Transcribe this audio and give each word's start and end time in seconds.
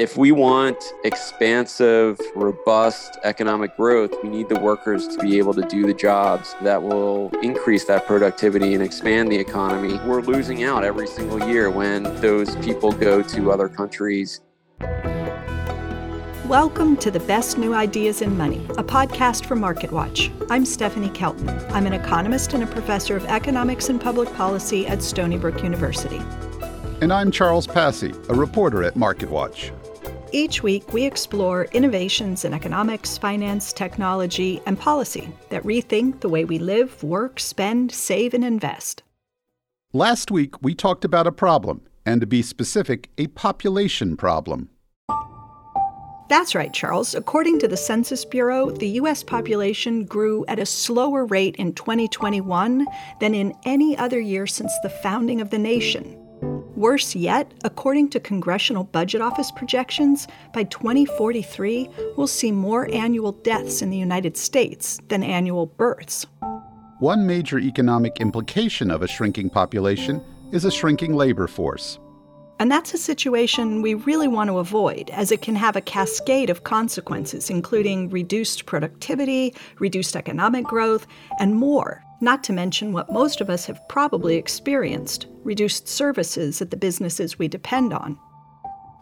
If 0.00 0.16
we 0.16 0.32
want 0.32 0.82
expansive, 1.04 2.18
robust 2.34 3.18
economic 3.22 3.76
growth, 3.76 4.14
we 4.22 4.30
need 4.30 4.48
the 4.48 4.58
workers 4.58 5.06
to 5.08 5.18
be 5.18 5.36
able 5.36 5.52
to 5.52 5.60
do 5.60 5.86
the 5.86 5.92
jobs 5.92 6.56
that 6.62 6.82
will 6.82 7.30
increase 7.42 7.84
that 7.84 8.06
productivity 8.06 8.72
and 8.72 8.82
expand 8.82 9.30
the 9.30 9.36
economy. 9.36 10.00
We're 10.06 10.22
losing 10.22 10.64
out 10.64 10.84
every 10.84 11.06
single 11.06 11.46
year 11.46 11.68
when 11.68 12.04
those 12.22 12.56
people 12.64 12.92
go 12.92 13.20
to 13.20 13.52
other 13.52 13.68
countries. 13.68 14.40
Welcome 16.46 16.96
to 16.96 17.10
the 17.10 17.22
Best 17.26 17.58
New 17.58 17.74
Ideas 17.74 18.22
in 18.22 18.38
Money, 18.38 18.64
a 18.78 18.82
podcast 18.82 19.44
from 19.44 19.60
MarketWatch. 19.60 20.46
I'm 20.50 20.64
Stephanie 20.64 21.10
Kelton. 21.10 21.50
I'm 21.74 21.84
an 21.84 21.92
economist 21.92 22.54
and 22.54 22.62
a 22.62 22.66
professor 22.66 23.18
of 23.18 23.26
economics 23.26 23.90
and 23.90 24.00
public 24.00 24.32
policy 24.32 24.86
at 24.86 25.02
Stony 25.02 25.36
Brook 25.36 25.62
University. 25.62 26.22
And 27.02 27.12
I'm 27.12 27.30
Charles 27.30 27.66
Passy, 27.66 28.14
a 28.30 28.34
reporter 28.34 28.82
at 28.82 28.94
MarketWatch. 28.94 29.72
Each 30.32 30.62
week, 30.62 30.92
we 30.92 31.04
explore 31.04 31.64
innovations 31.72 32.44
in 32.44 32.54
economics, 32.54 33.18
finance, 33.18 33.72
technology, 33.72 34.60
and 34.64 34.78
policy 34.78 35.28
that 35.48 35.64
rethink 35.64 36.20
the 36.20 36.28
way 36.28 36.44
we 36.44 36.58
live, 36.60 37.02
work, 37.02 37.40
spend, 37.40 37.90
save, 37.90 38.32
and 38.32 38.44
invest. 38.44 39.02
Last 39.92 40.30
week, 40.30 40.62
we 40.62 40.72
talked 40.72 41.04
about 41.04 41.26
a 41.26 41.32
problem, 41.32 41.80
and 42.06 42.20
to 42.20 42.28
be 42.28 42.42
specific, 42.42 43.10
a 43.18 43.26
population 43.28 44.16
problem. 44.16 44.68
That's 46.28 46.54
right, 46.54 46.72
Charles. 46.72 47.16
According 47.16 47.58
to 47.58 47.66
the 47.66 47.76
Census 47.76 48.24
Bureau, 48.24 48.70
the 48.70 48.86
U.S. 49.00 49.24
population 49.24 50.04
grew 50.04 50.44
at 50.46 50.60
a 50.60 50.66
slower 50.66 51.24
rate 51.24 51.56
in 51.56 51.72
2021 51.72 52.86
than 53.18 53.34
in 53.34 53.52
any 53.64 53.98
other 53.98 54.20
year 54.20 54.46
since 54.46 54.72
the 54.84 54.90
founding 54.90 55.40
of 55.40 55.50
the 55.50 55.58
nation. 55.58 56.29
Worse 56.80 57.14
yet, 57.14 57.52
according 57.62 58.08
to 58.08 58.20
Congressional 58.20 58.84
Budget 58.84 59.20
Office 59.20 59.50
projections, 59.50 60.26
by 60.54 60.64
2043, 60.64 61.90
we'll 62.16 62.26
see 62.26 62.50
more 62.50 62.88
annual 62.90 63.32
deaths 63.32 63.82
in 63.82 63.90
the 63.90 63.98
United 63.98 64.34
States 64.34 64.98
than 65.08 65.22
annual 65.22 65.66
births. 65.66 66.24
One 66.98 67.26
major 67.26 67.58
economic 67.58 68.18
implication 68.18 68.90
of 68.90 69.02
a 69.02 69.06
shrinking 69.06 69.50
population 69.50 70.24
is 70.52 70.64
a 70.64 70.70
shrinking 70.70 71.12
labor 71.12 71.46
force. 71.46 71.98
And 72.58 72.70
that's 72.70 72.94
a 72.94 72.98
situation 72.98 73.82
we 73.82 73.92
really 73.92 74.28
want 74.28 74.48
to 74.48 74.56
avoid, 74.56 75.10
as 75.10 75.30
it 75.30 75.42
can 75.42 75.56
have 75.56 75.76
a 75.76 75.82
cascade 75.82 76.48
of 76.48 76.64
consequences, 76.64 77.50
including 77.50 78.08
reduced 78.08 78.64
productivity, 78.64 79.54
reduced 79.80 80.16
economic 80.16 80.64
growth, 80.64 81.06
and 81.40 81.56
more 81.56 82.02
not 82.20 82.44
to 82.44 82.52
mention 82.52 82.92
what 82.92 83.12
most 83.12 83.40
of 83.40 83.50
us 83.50 83.66
have 83.66 83.86
probably 83.88 84.36
experienced 84.36 85.26
reduced 85.42 85.88
services 85.88 86.60
at 86.60 86.70
the 86.70 86.76
businesses 86.76 87.38
we 87.38 87.48
depend 87.48 87.92
on. 87.92 88.18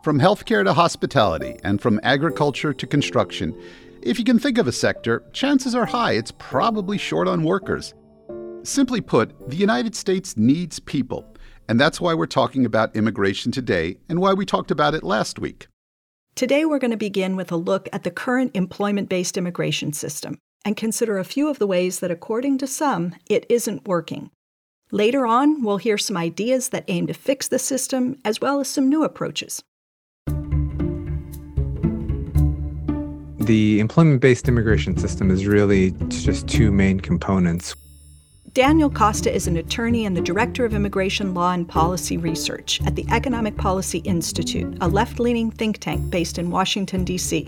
From 0.03 0.21
healthcare 0.21 0.65
to 0.65 0.73
hospitality, 0.73 1.59
and 1.65 1.81
from 1.81 2.01
agriculture 2.03 2.73
to 2.73 2.87
construction, 2.87 3.55
if 4.03 4.19
you 4.19 4.25
can 4.25 4.39
think 4.39 4.57
of 4.59 4.69
a 4.69 4.73
sector, 4.73 5.25
chances 5.33 5.75
are 5.75 5.87
high 5.87 6.13
it's 6.13 6.33
probably 6.39 6.97
short 6.97 7.27
on 7.27 7.43
workers. 7.43 7.95
Simply 8.63 9.01
put, 9.01 9.51
the 9.51 9.57
United 9.57 9.97
States 9.97 10.37
needs 10.37 10.79
people, 10.79 11.27
and 11.69 11.81
that's 11.81 12.01
why 12.01 12.15
we're 12.15 12.27
talking 12.27 12.65
about 12.65 12.95
immigration 12.97 13.51
today 13.51 13.99
and 14.09 14.21
why 14.21 14.33
we 14.33 14.47
talked 14.47 14.71
about 14.71 14.95
it 14.95 15.03
last 15.03 15.39
week. 15.39 15.67
Today, 16.37 16.65
we're 16.65 16.79
going 16.79 16.93
to 16.93 16.97
begin 16.97 17.35
with 17.35 17.51
a 17.51 17.57
look 17.57 17.89
at 17.93 18.05
the 18.05 18.13
current 18.13 18.53
employment 18.55 19.09
based 19.09 19.37
immigration 19.37 19.93
system 19.93 20.39
and 20.65 20.77
consider 20.77 21.19
a 21.19 21.25
few 21.25 21.49
of 21.49 21.59
the 21.59 21.67
ways 21.67 22.01
that, 22.01 22.11
according 22.11 22.59
to 22.59 22.67
some, 22.67 23.15
it 23.29 23.47
isn't 23.49 23.87
working. 23.87 24.31
Later 24.91 25.27
on, 25.27 25.63
we'll 25.63 25.77
hear 25.77 25.99
some 25.99 26.17
ideas 26.17 26.71
that 26.71 26.85
aim 26.89 27.07
to 27.07 27.15
fix 27.15 27.49
the 27.49 27.59
system, 27.59 28.19
as 28.25 28.41
well 28.41 28.61
as 28.61 28.69
some 28.69 28.89
new 28.89 29.05
approaches. 29.05 29.63
The 33.49 33.81
employment 33.81 34.21
based 34.21 34.47
immigration 34.49 34.97
system 34.99 35.31
is 35.31 35.47
really 35.47 35.93
just 36.09 36.49
two 36.49 36.71
main 36.71 37.01
components. 37.01 37.75
Daniel 38.53 38.89
Costa 38.89 39.35
is 39.35 39.47
an 39.47 39.57
attorney 39.57 40.07
and 40.07 40.17
the 40.17 40.23
director 40.23 40.65
of 40.65 40.73
immigration 40.73 41.35
law 41.35 41.53
and 41.53 41.69
policy 41.69 42.17
research 42.17 42.81
at 42.87 42.95
the 42.97 43.05
Economic 43.11 43.57
Policy 43.57 43.99
Institute, 43.99 44.77
a 44.81 44.89
left 44.89 45.19
leaning 45.19 45.51
think 45.51 45.79
tank 45.79 46.09
based 46.09 46.39
in 46.39 46.51
Washington, 46.51 47.05
D.C. 47.05 47.47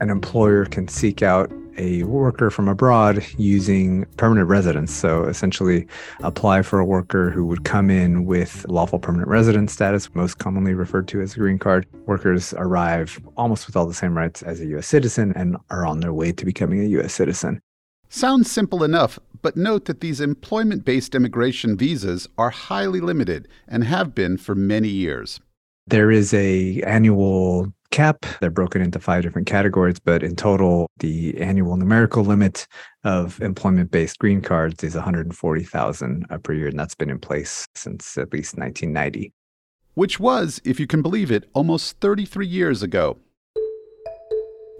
An 0.00 0.08
employer 0.08 0.64
can 0.64 0.88
seek 0.88 1.22
out 1.22 1.52
a 1.76 2.04
worker 2.04 2.50
from 2.50 2.68
abroad 2.68 3.24
using 3.38 4.06
permanent 4.16 4.48
residence. 4.48 4.92
So 4.92 5.24
essentially, 5.24 5.86
apply 6.20 6.62
for 6.62 6.78
a 6.78 6.84
worker 6.84 7.30
who 7.30 7.44
would 7.46 7.64
come 7.64 7.90
in 7.90 8.24
with 8.24 8.66
lawful 8.68 8.98
permanent 8.98 9.28
residence 9.28 9.72
status, 9.72 10.14
most 10.14 10.38
commonly 10.38 10.74
referred 10.74 11.08
to 11.08 11.20
as 11.20 11.34
a 11.34 11.38
green 11.38 11.58
card. 11.58 11.86
Workers 12.06 12.54
arrive 12.56 13.20
almost 13.36 13.66
with 13.66 13.76
all 13.76 13.86
the 13.86 13.94
same 13.94 14.16
rights 14.16 14.42
as 14.42 14.60
a 14.60 14.66
U.S. 14.66 14.86
citizen 14.86 15.32
and 15.36 15.56
are 15.70 15.84
on 15.84 16.00
their 16.00 16.14
way 16.14 16.32
to 16.32 16.44
becoming 16.44 16.80
a 16.80 16.88
U.S. 16.88 17.12
citizen. 17.12 17.60
Sounds 18.12 18.50
simple 18.50 18.82
enough, 18.82 19.20
but 19.40 19.56
note 19.56 19.84
that 19.84 20.00
these 20.00 20.20
employment 20.20 20.84
based 20.84 21.14
immigration 21.14 21.76
visas 21.76 22.28
are 22.36 22.50
highly 22.50 22.98
limited 22.98 23.46
and 23.68 23.84
have 23.84 24.16
been 24.16 24.36
for 24.36 24.56
many 24.56 24.88
years. 24.88 25.38
There 25.86 26.10
is 26.10 26.34
a 26.34 26.82
annual 26.82 27.72
cap. 27.92 28.26
They're 28.40 28.50
broken 28.50 28.82
into 28.82 28.98
five 28.98 29.22
different 29.22 29.46
categories, 29.46 30.00
but 30.00 30.24
in 30.24 30.34
total, 30.34 30.88
the 30.98 31.40
annual 31.40 31.76
numerical 31.76 32.24
limit 32.24 32.66
of 33.04 33.40
employment 33.40 33.92
based 33.92 34.18
green 34.18 34.40
cards 34.42 34.82
is 34.82 34.96
140,000 34.96 36.26
uh, 36.28 36.38
per 36.38 36.52
year, 36.52 36.66
and 36.66 36.78
that's 36.80 36.96
been 36.96 37.10
in 37.10 37.20
place 37.20 37.64
since 37.76 38.18
at 38.18 38.32
least 38.32 38.58
1990. 38.58 39.32
Which 39.94 40.18
was, 40.18 40.60
if 40.64 40.80
you 40.80 40.88
can 40.88 41.00
believe 41.00 41.30
it, 41.30 41.48
almost 41.52 42.00
33 42.00 42.44
years 42.44 42.82
ago. 42.82 43.18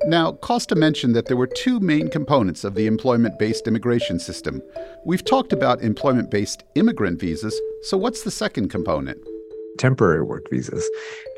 Now, 0.06 0.32
Costa 0.32 0.74
mentioned 0.74 1.14
that 1.14 1.26
there 1.26 1.36
were 1.36 1.46
two 1.46 1.78
main 1.78 2.08
components 2.08 2.64
of 2.64 2.74
the 2.74 2.86
employment 2.86 3.38
based 3.38 3.68
immigration 3.68 4.18
system. 4.18 4.62
We've 5.04 5.24
talked 5.24 5.52
about 5.52 5.82
employment 5.82 6.30
based 6.30 6.64
immigrant 6.74 7.20
visas, 7.20 7.58
so 7.82 7.98
what's 7.98 8.22
the 8.22 8.30
second 8.30 8.70
component? 8.70 9.18
Temporary 9.80 10.22
work 10.22 10.48
visas. 10.50 10.88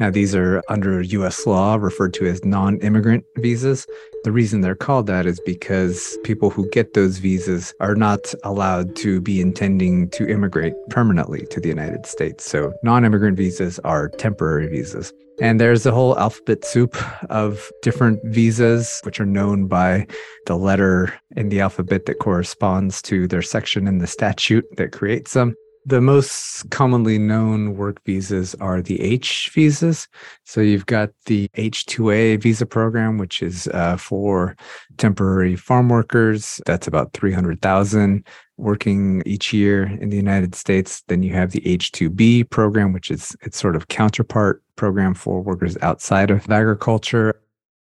Now, 0.01 0.11
these 0.11 0.35
are 0.35 0.63
under 0.69 1.01
US 1.01 1.47
law 1.47 1.77
referred 1.77 2.13
to 2.15 2.27
as 2.27 2.45
non 2.45 2.79
immigrant 2.81 3.25
visas. 3.37 3.87
The 4.25 4.33
reason 4.33 4.61
they're 4.61 4.75
called 4.75 5.07
that 5.07 5.27
is 5.27 5.41
because 5.47 6.19
people 6.25 6.51
who 6.51 6.69
get 6.71 6.95
those 6.95 7.19
visas 7.19 7.73
are 7.81 7.95
not 7.95 8.35
allowed 8.45 8.97
to 8.97 9.21
be 9.21 9.41
intending 9.41 10.11
to 10.11 10.29
immigrate 10.29 10.75
permanently 10.91 11.47
to 11.47 11.61
the 11.61 11.69
United 11.69 12.05
States. 12.05 12.45
So, 12.45 12.75
non 12.83 13.05
immigrant 13.05 13.37
visas 13.37 13.79
are 13.81 14.09
temporary 14.09 14.69
visas. 14.69 15.13
And 15.41 15.61
there's 15.61 15.87
a 15.87 15.93
whole 15.93 16.19
alphabet 16.19 16.65
soup 16.65 16.97
of 17.31 17.71
different 17.81 18.21
visas, 18.25 19.01
which 19.05 19.21
are 19.21 19.27
known 19.27 19.67
by 19.67 20.07
the 20.47 20.57
letter 20.57 21.15
in 21.37 21.49
the 21.49 21.61
alphabet 21.61 22.07
that 22.07 22.19
corresponds 22.19 23.01
to 23.03 23.27
their 23.27 23.43
section 23.43 23.89
in 23.89 23.99
the 23.99 24.07
statute 24.07 24.67
that 24.77 24.93
creates 24.93 25.33
them. 25.33 25.55
The 25.84 26.00
most 26.00 26.70
commonly 26.70 27.19
known 27.19 27.76
work 27.76 28.00
visas 28.04 28.54
are 28.56 28.81
the 28.81 29.00
H 29.00 29.50
visas. 29.53 30.06
So 30.44 30.60
you've 30.60 30.87
got 30.87 31.10
the 31.26 31.49
H2A 31.56 32.40
visa 32.40 32.67
program, 32.67 33.19
which 33.19 33.43
is 33.43 33.67
uh, 33.69 33.96
for 33.96 34.56
temporary 34.96 35.56
farm 35.56 35.88
workers. 35.88 36.61
That's 36.67 36.87
about 36.87 37.14
300,000 37.14 38.25
working 38.58 39.25
each 39.26 39.52
year 39.52 39.82
in 40.00 40.11
the 40.11 40.17
United 40.17 40.55
States. 40.55 41.02
Then 41.08 41.25
you 41.25 41.32
have 41.32 41.50
the 41.50 41.62
H2B 41.62 42.50
program, 42.50 42.93
which 42.93 43.11
is 43.11 43.37
its 43.40 43.58
sort 43.58 43.75
of 43.75 43.88
counterpart 43.88 44.62
program 44.76 45.14
for 45.14 45.40
workers 45.40 45.76
outside 45.82 46.31
of 46.31 46.49
agriculture. 46.49 47.40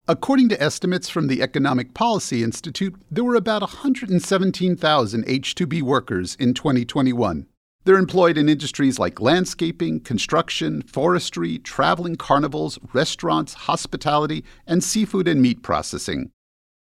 According 0.09 0.49
to 0.49 0.61
estimates 0.61 1.11
from 1.11 1.29
the 1.29 1.43
Economic 1.43 1.93
Policy 1.93 2.43
Institute, 2.43 2.95
there 3.11 3.23
were 3.23 3.37
about 3.37 3.61
117,000 3.61 5.27
H2B 5.27 5.83
workers 5.83 6.37
in 6.41 6.55
2021. 6.55 7.47
They're 7.85 7.99
employed 7.99 8.39
in 8.39 8.49
industries 8.49 8.99
like 8.99 9.21
landscaping, 9.21 10.01
construction, 10.01 10.83
forestry, 10.83 11.59
traveling 11.59 12.17
carnivals, 12.17 12.79
restaurants, 12.93 13.55
hospitality, 13.55 14.45
and 14.67 14.85
seafood 14.85 15.27
and 15.27 15.43
meat 15.43 15.63
processing. 15.63 16.31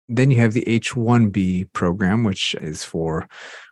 Then 0.08 0.30
you 0.30 0.38
have 0.38 0.54
the 0.54 0.68
H 0.68 0.92
1B 0.92 1.74
program, 1.74 2.24
which 2.24 2.54
is 2.62 2.84
for 2.84 3.28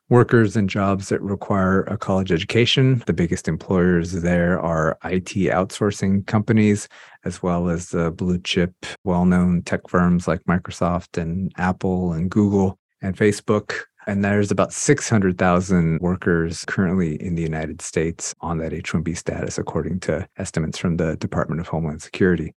workers 0.09 0.57
in 0.57 0.67
jobs 0.67 1.09
that 1.09 1.21
require 1.21 1.83
a 1.83 1.97
college 1.97 2.31
education. 2.31 3.03
The 3.05 3.13
biggest 3.13 3.47
employers 3.47 4.11
there 4.11 4.59
are 4.59 4.97
IT 5.03 5.33
outsourcing 5.51 6.25
companies, 6.25 6.87
as 7.25 7.43
well 7.43 7.69
as 7.69 7.89
the 7.89 8.09
blue 8.09 8.39
chip, 8.39 8.73
well 9.03 9.25
known 9.25 9.61
tech 9.61 9.87
firms 9.87 10.27
like 10.27 10.41
Microsoft 10.45 11.21
and 11.21 11.51
Apple 11.57 12.13
and 12.13 12.31
Google 12.31 12.79
and 13.01 13.15
Facebook. 13.15 13.81
And 14.09 14.25
there's 14.25 14.49
about 14.49 14.73
600,000 14.73 16.01
workers 16.01 16.65
currently 16.65 17.21
in 17.21 17.35
the 17.35 17.43
United 17.43 17.79
States 17.79 18.33
on 18.41 18.57
that 18.57 18.73
H 18.73 18.91
1B 18.91 19.15
status, 19.15 19.59
according 19.59 19.99
to 19.99 20.27
estimates 20.37 20.79
from 20.79 20.97
the 20.97 21.15
Department 21.17 21.61
of 21.61 21.67
Homeland 21.67 22.01
Security. 22.01 22.55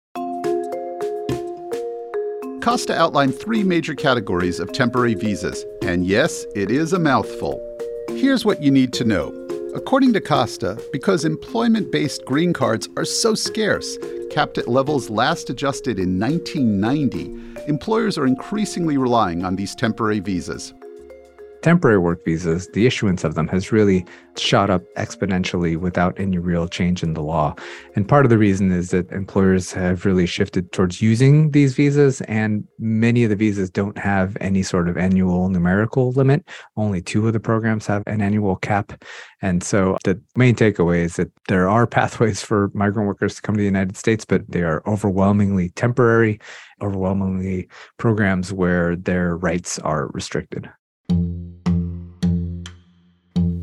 Costa 2.63 2.95
outlined 2.97 3.35
three 3.35 3.65
major 3.65 3.97
categories 3.97 4.61
of 4.61 4.71
temporary 4.71 5.15
visas, 5.15 5.67
and 5.83 6.07
yes, 6.07 6.47
it 6.55 6.71
is 6.71 6.93
a 6.93 7.01
mouthful. 7.01 7.61
Here's 8.11 8.45
what 8.45 8.63
you 8.63 8.71
need 8.71 8.93
to 8.93 9.05
know. 9.05 9.35
According 9.75 10.13
to 10.13 10.21
Costa, 10.21 10.81
because 10.93 11.25
employment 11.25 11.91
based 11.91 12.25
green 12.27 12.53
cards 12.53 12.89
are 12.97 13.05
so 13.05 13.35
scarce, 13.35 13.99
capped 14.31 14.57
at 14.57 14.69
levels 14.69 15.11
last 15.11 15.51
adjusted 15.51 15.99
in 15.99 16.21
1990, 16.21 17.67
employers 17.67 18.17
are 18.17 18.27
increasingly 18.29 18.99
relying 18.99 19.45
on 19.45 19.57
these 19.57 19.75
temporary 19.75 20.21
visas 20.21 20.73
temporary 21.63 21.99
work 21.99 22.25
visas, 22.25 22.69
the 22.69 22.87
issuance 22.87 23.25
of 23.25 23.35
them 23.35 23.49
has 23.49 23.73
really 23.73 24.07
shot 24.37 24.71
up 24.71 24.83
exponentially 24.97 25.77
without 25.77 26.19
any 26.19 26.39
real 26.39 26.67
change 26.69 27.03
in 27.03 27.15
the 27.15 27.23
law. 27.23 27.55
And 27.95 28.09
part 28.09 28.25
of 28.25 28.31
the 28.31 28.39
reason 28.39 28.73
is 28.73 28.91
that 28.91 29.11
employers 29.13 29.73
have 29.73 30.05
really 30.05 30.27
shifted 30.27 30.73
towards 30.73 31.03
using 31.03 31.51
these 31.51 31.75
visas, 31.75 32.21
and 32.23 32.65
many 32.79 33.25
of 33.25 33.31
the 33.31 33.37
visas 33.37 33.71
don't 33.71 33.99
have 33.99 34.37
any 34.41 34.63
sort 34.63 34.89
of 34.89 34.97
annual 34.97 35.49
numerical 35.49 36.13
limit. 36.13 36.47
Only 36.77 37.03
two 37.03 37.27
of 37.27 37.33
the 37.33 37.41
programs 37.41 37.87
have 37.87 38.03
an 38.07 38.23
annual 38.23 38.57
cap. 38.57 39.05
And 39.43 39.63
so 39.63 39.99
the 40.05 40.21
main 40.37 40.55
takeaway 40.55 41.05
is 41.05 41.17
that 41.17 41.31
there 41.49 41.69
are 41.69 41.87
pathways 41.87 42.43
for 42.51 42.71
migrant 42.75 43.07
workers 43.07 43.37
to 43.37 43.43
come 43.43 43.55
to 43.55 43.61
the 43.61 43.65
United 43.65 43.97
States, 43.97 44.25
but 44.25 44.43
they 44.49 44.63
are 44.63 44.83
overwhelmingly 44.87 45.71
temporary, 45.71 46.41
overwhelmingly 46.81 47.69
programs 47.99 48.53
where 48.53 48.97
their 48.97 49.37
rights 49.37 49.79
are 49.81 50.09
restricted. 50.09 50.71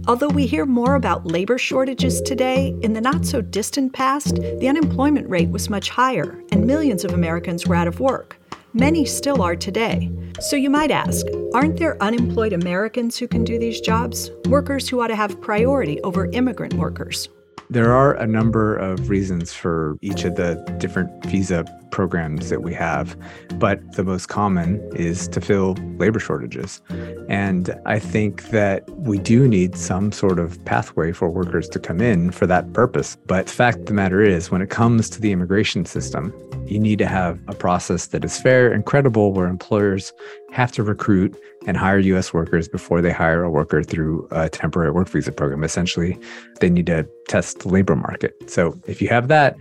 Although 0.07 0.29
we 0.29 0.47
hear 0.47 0.65
more 0.65 0.95
about 0.95 1.27
labor 1.27 1.57
shortages 1.57 2.21
today, 2.21 2.73
in 2.81 2.93
the 2.93 3.01
not 3.01 3.25
so 3.25 3.41
distant 3.41 3.91
past, 3.91 4.35
the 4.35 4.69
unemployment 4.69 5.29
rate 5.29 5.49
was 5.49 5.69
much 5.69 5.89
higher 5.89 6.41
and 6.53 6.65
millions 6.65 7.03
of 7.03 7.11
Americans 7.11 7.67
were 7.67 7.75
out 7.75 7.89
of 7.89 7.99
work. 7.99 8.37
Many 8.73 9.03
still 9.03 9.41
are 9.41 9.57
today. 9.57 10.09
So 10.39 10.55
you 10.55 10.69
might 10.69 10.91
ask 10.91 11.25
aren't 11.53 11.75
there 11.75 12.01
unemployed 12.01 12.53
Americans 12.53 13.17
who 13.17 13.27
can 13.27 13.43
do 13.43 13.59
these 13.59 13.81
jobs? 13.81 14.31
Workers 14.45 14.87
who 14.87 15.01
ought 15.01 15.07
to 15.07 15.15
have 15.15 15.41
priority 15.41 15.99
over 16.03 16.27
immigrant 16.27 16.75
workers. 16.75 17.27
There 17.69 17.91
are 17.91 18.13
a 18.13 18.25
number 18.25 18.77
of 18.77 19.09
reasons 19.09 19.51
for 19.51 19.97
each 20.01 20.23
of 20.23 20.35
the 20.35 20.55
different 20.77 21.25
visa 21.25 21.65
programs 21.91 22.49
that 22.49 22.61
we 22.61 22.73
have, 22.73 23.17
but 23.55 23.93
the 23.93 24.05
most 24.05 24.27
common 24.27 24.81
is 24.95 25.27
to 25.29 25.41
fill 25.41 25.73
labor 25.97 26.19
shortages. 26.19 26.81
And 27.27 27.77
I 27.85 27.99
think 27.99 28.49
that 28.51 28.89
we 28.91 29.17
do 29.17 29.49
need 29.49 29.75
some 29.75 30.13
sort 30.13 30.39
of 30.39 30.63
pathway 30.63 31.11
for 31.11 31.29
workers 31.29 31.67
to 31.69 31.79
come 31.79 31.99
in 31.99 32.31
for 32.31 32.47
that 32.47 32.71
purpose. 32.71 33.17
But 33.25 33.47
the 33.47 33.53
fact 33.53 33.79
of 33.79 33.85
the 33.87 33.93
matter 33.93 34.21
is, 34.21 34.49
when 34.49 34.61
it 34.61 34.69
comes 34.69 35.09
to 35.09 35.21
the 35.21 35.33
immigration 35.33 35.85
system, 35.85 36.33
you 36.67 36.79
need 36.79 36.99
to 36.99 37.07
have 37.07 37.39
a 37.49 37.53
process 37.53 38.07
that 38.07 38.23
is 38.23 38.39
fair 38.39 38.71
and 38.71 38.85
credible 38.85 39.33
where 39.33 39.47
employers 39.47 40.13
have 40.57 40.71
to 40.71 40.81
recruit 40.81 41.37
and 41.67 41.77
hire 41.77 41.99
US 41.99 42.33
workers 42.33 42.67
before 42.67 42.99
they 42.99 43.11
hire 43.11 43.43
a 43.43 43.49
worker 43.51 43.83
through 43.83 44.27
a 44.31 44.49
temporary 44.49 44.89
work 44.89 45.07
visa 45.07 45.31
program. 45.31 45.63
Essentially, 45.63 46.17
they 46.61 46.67
need 46.67 46.87
to 46.87 47.07
test 47.29 47.59
the 47.59 47.69
labor 47.69 47.95
market. 47.95 48.33
So 48.49 48.75
if 48.87 48.99
you 48.99 49.07
have 49.09 49.27
that, 49.27 49.55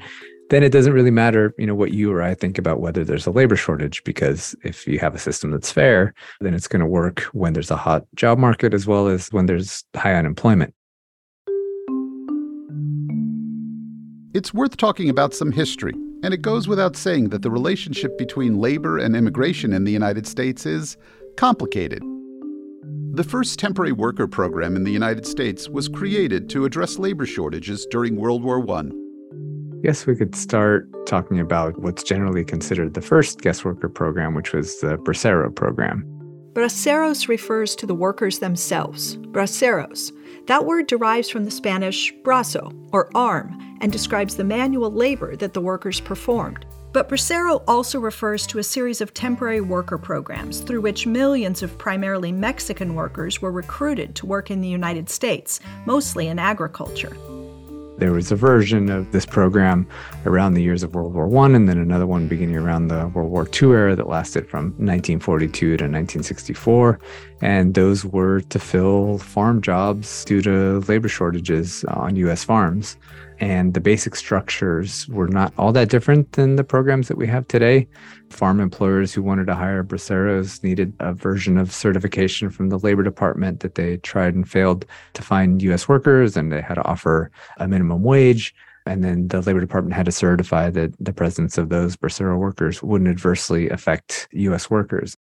then 0.49 0.63
it 0.63 0.73
doesn't 0.73 0.95
really 0.95 1.11
matter, 1.11 1.53
you 1.59 1.67
know, 1.67 1.75
what 1.75 1.93
you 1.93 2.11
or 2.11 2.23
I 2.23 2.35
think 2.35 2.57
about 2.57 2.81
whether 2.81 3.05
there's 3.05 3.27
a 3.27 3.31
labor 3.31 3.57
shortage 3.57 4.05
because 4.05 4.57
if 4.65 4.87
you 4.87 4.99
have 4.99 5.15
a 5.15 5.19
system 5.19 5.51
that's 5.51 5.71
fair, 5.71 6.15
then 6.41 6.55
it's 6.55 6.69
going 6.69 6.81
to 6.81 6.87
work 6.87 7.21
when 7.35 7.53
there's 7.53 7.71
a 7.71 7.77
hot 7.77 8.07
job 8.15 8.39
market 8.39 8.73
as 8.73 8.87
well 8.87 9.07
as 9.07 9.31
when 9.33 9.45
there's 9.45 9.85
high 9.95 10.15
unemployment. 10.15 10.73
It's 14.33 14.55
worth 14.55 14.79
talking 14.79 15.11
about 15.11 15.35
some 15.35 15.53
history, 15.53 15.95
and 16.26 16.34
it 16.34 16.43
goes 16.43 16.67
without 16.67 16.96
saying 16.96 17.28
that 17.28 17.43
the 17.43 17.50
relationship 17.52 18.19
between 18.19 18.58
labor 18.58 18.99
and 18.99 19.14
immigration 19.14 19.73
in 19.73 19.84
the 19.84 19.93
United 19.93 20.26
States 20.26 20.67
is 20.67 20.96
complicated. 21.37 22.02
The 23.12 23.23
first 23.23 23.61
temporary 23.61 23.93
worker 23.93 24.26
program 24.26 24.75
in 24.75 24.82
the 24.82 24.90
United 24.90 25.25
States 25.25 25.69
was 25.69 25.88
created 25.88 26.50
to 26.50 26.64
address 26.64 26.99
labor 26.99 27.26
shortages 27.26 27.87
during 27.93 28.17
World 28.17 28.43
War 28.43 28.58
I. 28.69 28.90
Yes, 29.84 30.05
we 30.05 30.17
could 30.17 30.34
start 30.34 30.88
talking 31.06 31.38
about 31.38 31.78
what's 31.78 32.02
generally 32.02 32.44
considered 32.44 32.94
the 32.94 33.02
first 33.02 33.40
guest 33.40 33.64
worker 33.64 33.88
program, 33.88 34.34
which 34.34 34.52
was 34.52 34.81
the 34.81 34.96
Bracero 34.96 35.55
program. 35.55 36.02
Braceros 36.55 37.28
refers 37.28 37.76
to 37.76 37.87
the 37.87 37.94
workers 37.94 38.40
themselves. 38.40 39.17
Braceros. 39.31 40.11
That 40.47 40.65
word 40.65 40.87
derives 40.87 41.29
from 41.29 41.45
the 41.45 41.51
Spanish 41.51 42.15
brazo, 42.23 42.73
or 42.93 43.11
arm, 43.17 43.79
and 43.81 43.91
describes 43.91 44.37
the 44.37 44.45
manual 44.45 44.93
labor 44.93 45.35
that 45.37 45.55
the 45.55 45.61
workers 45.61 45.99
performed. 45.99 46.65
But 46.93 47.09
Bracero 47.09 47.65
also 47.67 47.99
refers 47.99 48.47
to 48.47 48.61
a 48.61 48.63
series 48.63 49.01
of 49.01 49.13
temporary 49.13 49.61
worker 49.61 49.99
programs 49.99 50.61
through 50.61 50.83
which 50.83 51.07
millions 51.07 51.63
of 51.63 51.77
primarily 51.79 52.31
Mexican 52.31 52.95
workers 52.95 53.43
were 53.43 53.53
recruited 53.53 54.15
to 54.15 54.27
work 54.27 54.51
in 54.51 54.61
the 54.61 54.69
United 54.69 55.11
States, 55.11 55.59
mostly 55.85 56.29
in 56.29 56.39
agriculture. 56.39 57.17
There 57.99 58.13
was 58.13 58.31
a 58.31 58.37
version 58.37 58.91
of 58.91 59.11
this 59.13 59.25
program 59.25 59.87
around 60.27 60.53
the 60.53 60.63
years 60.63 60.83
of 60.83 60.95
World 60.95 61.15
War 61.15 61.35
I, 61.39 61.47
and 61.47 61.67
then 61.67 61.79
another 61.79 62.07
one 62.07 62.29
beginning 62.29 62.57
around 62.57 62.89
the 62.89 63.09
World 63.09 63.31
War 63.31 63.49
II 63.51 63.71
era 63.71 63.97
that 63.97 64.07
lasted 64.07 64.49
from 64.51 64.65
1942 64.73 65.51
to 65.51 65.73
1964. 65.73 67.01
And 67.41 67.73
those 67.73 68.05
were 68.05 68.41
to 68.41 68.59
fill 68.59 69.19
farm 69.19 69.63
jobs 69.63 70.25
due 70.27 70.43
to 70.43 70.81
labor 70.89 71.09
shortages 71.09 71.85
on 71.85 72.17
U.S. 72.17 72.45
farms. 72.45 72.99
And 73.38 73.75
the 73.75 73.81
basic 73.81 74.17
structures 74.17 75.06
were 75.09 75.29
not 75.29 75.53
all 75.59 75.73
that 75.73 75.91
different 75.91 76.33
than 76.33 76.56
the 76.56 76.65
programs 76.65 77.09
that 77.09 77.19
we 77.19 77.27
have 77.27 77.47
today. 77.49 77.87
Farm 78.31 78.61
employers 78.61 79.12
who 79.12 79.23
wanted 79.23 79.47
to 79.49 79.55
hire 79.55 79.85
braceros 79.85 80.62
needed 80.62 80.94
a 81.00 81.12
version 81.12 81.59
of 81.59 81.73
certification 81.73 82.49
from 82.49 82.71
the 82.71 82.79
Labor 82.79 83.03
Department 83.03 83.61
that 83.61 83.75
they 83.75 83.99
tried 83.99 84.35
and 84.35 84.49
failed 84.49 84.87
to 85.12 85.23
find 85.23 85.62
US 85.62 85.88
workers, 85.88 86.37
and 86.37 86.50
they 86.50 86.62
had 86.62 86.75
to 86.75 86.85
offer 86.85 87.31
a 87.59 87.69
minimum 87.69 88.03
wage. 88.03 88.55
And 88.87 89.05
then 89.05 89.29
the 89.29 89.43
Labor 89.43 89.61
Department 89.61 89.94
had 89.94 90.06
to 90.06 90.12
certify 90.12 90.71
that 90.71 90.94
the 90.99 91.12
presence 91.12 91.59
of 91.59 91.69
those 91.69 91.97
bracero 91.97 92.38
workers 92.38 92.83
wouldn't 92.83 93.11
adversely 93.11 93.69
affect 93.69 94.28
US 94.33 94.71
workers. 94.71 95.16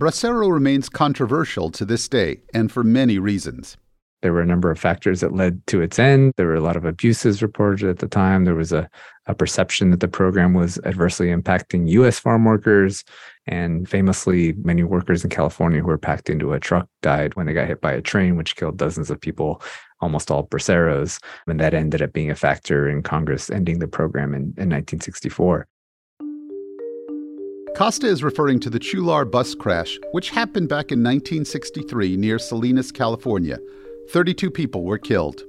Bracero 0.00 0.50
remains 0.50 0.88
controversial 0.88 1.70
to 1.70 1.84
this 1.84 2.08
day, 2.08 2.40
and 2.52 2.72
for 2.72 2.82
many 2.82 3.18
reasons. 3.18 3.76
There 4.24 4.32
were 4.32 4.40
a 4.40 4.46
number 4.46 4.70
of 4.70 4.78
factors 4.78 5.20
that 5.20 5.34
led 5.34 5.66
to 5.66 5.82
its 5.82 5.98
end. 5.98 6.32
There 6.38 6.46
were 6.46 6.54
a 6.54 6.62
lot 6.62 6.76
of 6.76 6.86
abuses 6.86 7.42
reported 7.42 7.90
at 7.90 7.98
the 7.98 8.08
time. 8.08 8.46
There 8.46 8.54
was 8.54 8.72
a, 8.72 8.88
a 9.26 9.34
perception 9.34 9.90
that 9.90 10.00
the 10.00 10.08
program 10.08 10.54
was 10.54 10.78
adversely 10.86 11.26
impacting 11.26 11.90
U.S. 11.90 12.18
farm 12.18 12.46
workers. 12.46 13.04
And 13.46 13.86
famously, 13.86 14.54
many 14.54 14.82
workers 14.82 15.24
in 15.24 15.28
California 15.28 15.82
who 15.82 15.88
were 15.88 15.98
packed 15.98 16.30
into 16.30 16.54
a 16.54 16.58
truck 16.58 16.88
died 17.02 17.36
when 17.36 17.44
they 17.44 17.52
got 17.52 17.66
hit 17.66 17.82
by 17.82 17.92
a 17.92 18.00
train, 18.00 18.36
which 18.36 18.56
killed 18.56 18.78
dozens 18.78 19.10
of 19.10 19.20
people, 19.20 19.60
almost 20.00 20.30
all 20.30 20.48
braceros. 20.48 21.22
And 21.46 21.60
that 21.60 21.74
ended 21.74 22.00
up 22.00 22.14
being 22.14 22.30
a 22.30 22.34
factor 22.34 22.88
in 22.88 23.02
Congress 23.02 23.50
ending 23.50 23.78
the 23.78 23.88
program 23.88 24.32
in, 24.32 24.54
in 24.56 24.70
1964. 24.70 25.68
Costa 27.76 28.06
is 28.06 28.24
referring 28.24 28.58
to 28.60 28.70
the 28.70 28.80
Chualar 28.80 29.30
bus 29.30 29.54
crash, 29.54 29.98
which 30.12 30.30
happened 30.30 30.70
back 30.70 30.92
in 30.92 31.00
1963 31.00 32.16
near 32.16 32.38
Salinas, 32.38 32.90
California. 32.90 33.58
32 34.10 34.50
people 34.50 34.84
were 34.84 34.98
killed. 34.98 35.42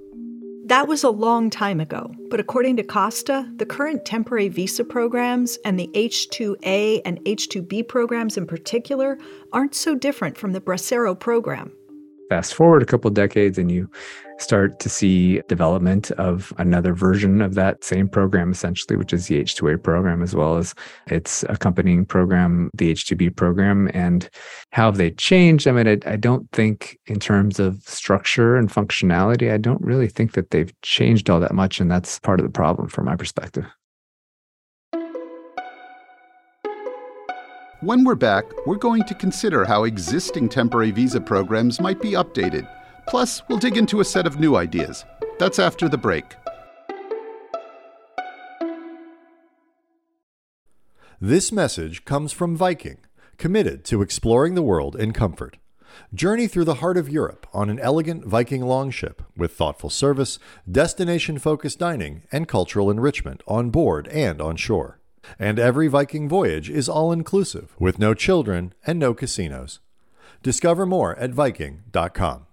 That 0.68 0.88
was 0.88 1.04
a 1.04 1.12
long 1.12 1.52
time 1.52 1.80
ago, 1.80 2.12
but 2.32 2.40
according 2.40 2.78
to 2.78 2.84
Costa, 2.84 3.48
the 3.58 3.68
current 3.68 4.04
temporary 4.04 4.48
visa 4.48 4.84
programs 4.84 5.60
and 5.64 5.80
the 5.80 5.90
H2A 5.94 7.02
and 7.06 7.20
H2B 7.26 7.88
programs 7.88 8.36
in 8.36 8.48
particular 8.48 9.20
aren't 9.54 9.76
so 9.76 9.94
different 9.94 10.38
from 10.38 10.54
the 10.54 10.62
Bracero 10.62 11.20
program. 11.20 11.72
Fast 12.30 12.56
forward 12.56 12.82
a 12.82 12.86
couple 12.86 13.12
decades 13.12 13.60
and 13.60 13.72
you 13.72 13.88
start 14.38 14.80
to 14.80 14.90
see 14.90 15.42
development 15.48 16.12
of 16.12 16.54
another 16.58 16.94
version 16.94 17.42
of 17.42 17.56
that 17.56 17.84
same 17.84 18.08
program, 18.08 18.52
essentially, 18.52 18.98
which 18.98 19.14
is 19.14 19.28
the 19.28 19.42
H2A 19.42 19.82
program, 19.82 20.22
as 20.22 20.36
well 20.36 20.58
as 20.58 20.74
its 21.08 21.44
accompanying 21.50 22.06
program, 22.06 22.70
the 22.76 22.92
H2B 22.92 23.36
program. 23.36 23.90
And 23.94 24.30
how 24.72 24.86
have 24.86 24.98
they 24.98 25.12
changed? 25.12 25.68
I 25.68 25.72
mean, 25.72 25.88
I, 25.88 25.98
I 26.06 26.16
don't 26.16 26.50
think, 26.52 26.98
in 27.08 27.20
terms 27.20 27.60
of 27.60 27.82
structure 27.84 28.56
and 28.56 28.70
functionality, 28.70 29.52
I 29.52 29.58
don't 29.58 29.82
really 29.82 30.08
think 30.08 30.34
that 30.34 30.52
they've 30.52 30.74
changed 30.82 31.30
all 31.30 31.40
that 31.40 31.54
much. 31.54 31.80
And 31.80 31.90
that's 31.90 32.20
part 32.20 32.40
of 32.40 32.46
the 32.46 32.52
problem 32.52 32.88
from 32.90 33.06
my 33.06 33.16
perspective. 33.16 33.66
When 37.82 38.04
we're 38.04 38.16
back, 38.16 38.46
we're 38.66 38.78
going 38.78 39.04
to 39.04 39.14
consider 39.14 39.64
how 39.64 39.84
existing 39.84 40.50
temporary 40.50 40.92
visa 40.92 41.22
programs 41.22 41.80
might 41.80 42.02
be 42.02 42.12
updated 42.12 42.68
Plus, 43.08 43.42
we'll 43.48 43.60
dig 43.60 43.78
into 43.78 44.00
a 44.00 44.06
set 44.06 44.28
of 44.28 44.40
new 44.40 44.56
ideas. 44.56 45.06
That's 45.40 45.60
after 45.60 45.88
the 45.90 45.98
break. 45.98 46.26
This 51.22 51.52
message 51.52 52.04
comes 52.04 52.34
from 52.34 52.58
Viking, 52.58 52.98
committed 53.38 53.86
to 53.86 54.02
exploring 54.02 54.56
the 54.56 54.62
world 54.62 54.96
in 54.96 55.14
comfort. 55.14 55.58
Journey 56.14 56.48
through 56.48 56.66
the 56.66 56.76
heart 56.76 56.98
of 56.98 57.10
Europe 57.10 57.48
on 57.54 57.70
an 57.70 57.80
elegant 57.80 58.26
Viking 58.26 58.62
longship 58.62 59.22
with 59.38 59.54
thoughtful 59.54 59.90
service, 59.90 60.40
destination 60.70 61.40
focused 61.40 61.80
dining, 61.80 62.24
and 62.32 62.48
cultural 62.48 62.92
enrichment 62.92 63.42
on 63.48 63.70
board 63.70 64.08
and 64.10 64.42
on 64.42 64.58
shore. 64.58 65.00
And 65.40 65.58
every 65.58 65.88
Viking 65.88 66.28
voyage 66.30 66.70
is 66.70 66.90
all 66.90 67.12
inclusive 67.12 67.76
with 67.80 67.98
no 67.98 68.14
children 68.14 68.74
and 68.86 69.00
no 69.00 69.14
casinos. 69.14 69.80
Discover 70.44 70.86
more 70.86 71.16
at 71.18 71.32
Viking.com. 71.32 72.45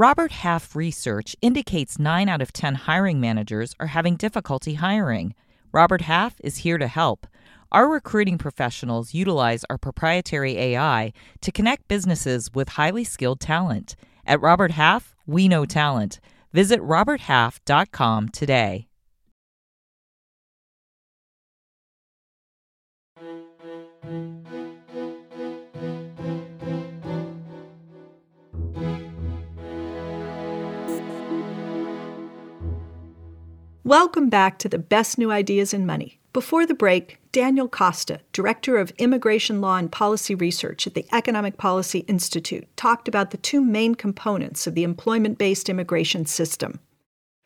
Robert 0.00 0.32
Half 0.32 0.74
research 0.74 1.36
indicates 1.42 1.98
9 1.98 2.26
out 2.26 2.40
of 2.40 2.54
10 2.54 2.74
hiring 2.86 3.20
managers 3.20 3.74
are 3.78 3.88
having 3.88 4.16
difficulty 4.16 4.76
hiring. 4.76 5.34
Robert 5.72 6.00
Half 6.00 6.36
is 6.42 6.64
here 6.64 6.78
to 6.78 6.86
help. 6.86 7.26
Our 7.70 7.86
recruiting 7.86 8.38
professionals 8.38 9.12
utilize 9.12 9.62
our 9.68 9.76
proprietary 9.76 10.56
AI 10.56 11.12
to 11.42 11.52
connect 11.52 11.86
businesses 11.86 12.48
with 12.54 12.70
highly 12.70 13.04
skilled 13.04 13.40
talent. 13.40 13.94
At 14.24 14.40
Robert 14.40 14.70
Half, 14.70 15.14
we 15.26 15.48
know 15.48 15.66
talent. 15.66 16.18
Visit 16.50 16.80
roberthalf.com 16.80 18.30
today. 18.30 18.89
Welcome 33.84 34.28
back 34.28 34.58
to 34.58 34.68
the 34.68 34.78
best 34.78 35.16
new 35.16 35.30
ideas 35.30 35.72
in 35.72 35.86
money. 35.86 36.20
Before 36.34 36.66
the 36.66 36.74
break, 36.74 37.16
Daniel 37.32 37.66
Costa, 37.66 38.20
Director 38.30 38.76
of 38.76 38.92
Immigration 38.98 39.62
Law 39.62 39.78
and 39.78 39.90
Policy 39.90 40.34
Research 40.34 40.86
at 40.86 40.92
the 40.92 41.06
Economic 41.14 41.56
Policy 41.56 42.00
Institute, 42.00 42.68
talked 42.76 43.08
about 43.08 43.30
the 43.30 43.38
two 43.38 43.64
main 43.64 43.94
components 43.94 44.66
of 44.66 44.74
the 44.74 44.82
employment 44.82 45.38
based 45.38 45.70
immigration 45.70 46.26
system. 46.26 46.78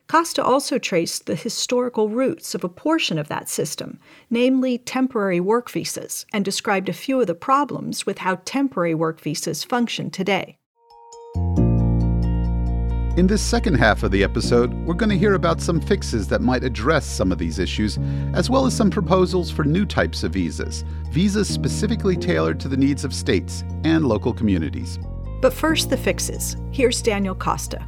Costa 0.09 0.43
also 0.43 0.77
traced 0.77 1.27
the 1.27 1.37
historical 1.37 2.09
roots 2.09 2.53
of 2.53 2.65
a 2.65 2.69
portion 2.69 3.17
of 3.17 3.29
that 3.29 3.49
system, 3.49 4.01
namely 4.29 4.79
temporary 4.79 5.39
work 5.39 5.71
visas, 5.71 6.27
and 6.33 6.45
described 6.45 6.89
a 6.89 6.93
few 6.93 7.21
of 7.21 7.29
the 7.29 7.37
problems 7.37 8.07
with 8.07 8.19
how 8.19 8.41
temporary 8.45 8.95
work 8.95 9.21
visas 9.21 9.63
function 9.63 10.11
today. 10.11 10.59
In 13.17 13.29
this 13.29 13.43
second 13.43 13.75
half 13.75 14.03
of 14.03 14.11
the 14.11 14.25
episode, 14.25 14.75
we're 14.75 14.95
going 14.95 15.11
to 15.11 15.17
hear 15.17 15.35
about 15.35 15.61
some 15.61 15.81
fixes 15.81 16.27
that 16.27 16.41
might 16.41 16.65
address 16.65 17.07
some 17.07 17.31
of 17.31 17.39
these 17.39 17.61
issues, 17.61 17.97
as 18.33 18.51
well 18.51 18.67
as 18.67 18.75
some 18.75 18.91
proposals 18.91 19.53
for 19.53 19.65
new 19.65 19.87
types 19.87 20.25
of 20.25 20.33
visas, 20.33 20.85
visas 21.11 21.49
specifically 21.49 22.17
tailored 22.17 22.59
to 22.59 22.67
the 22.67 22.77
needs 22.77 23.05
of 23.05 23.15
states 23.15 23.63
and 23.85 24.05
local 24.05 24.33
communities. 24.33 24.99
But 25.41 25.53
first, 25.53 25.91
the 25.91 25.97
fixes. 25.97 26.57
Here's 26.73 27.01
Daniel 27.01 27.37
Costa. 27.37 27.87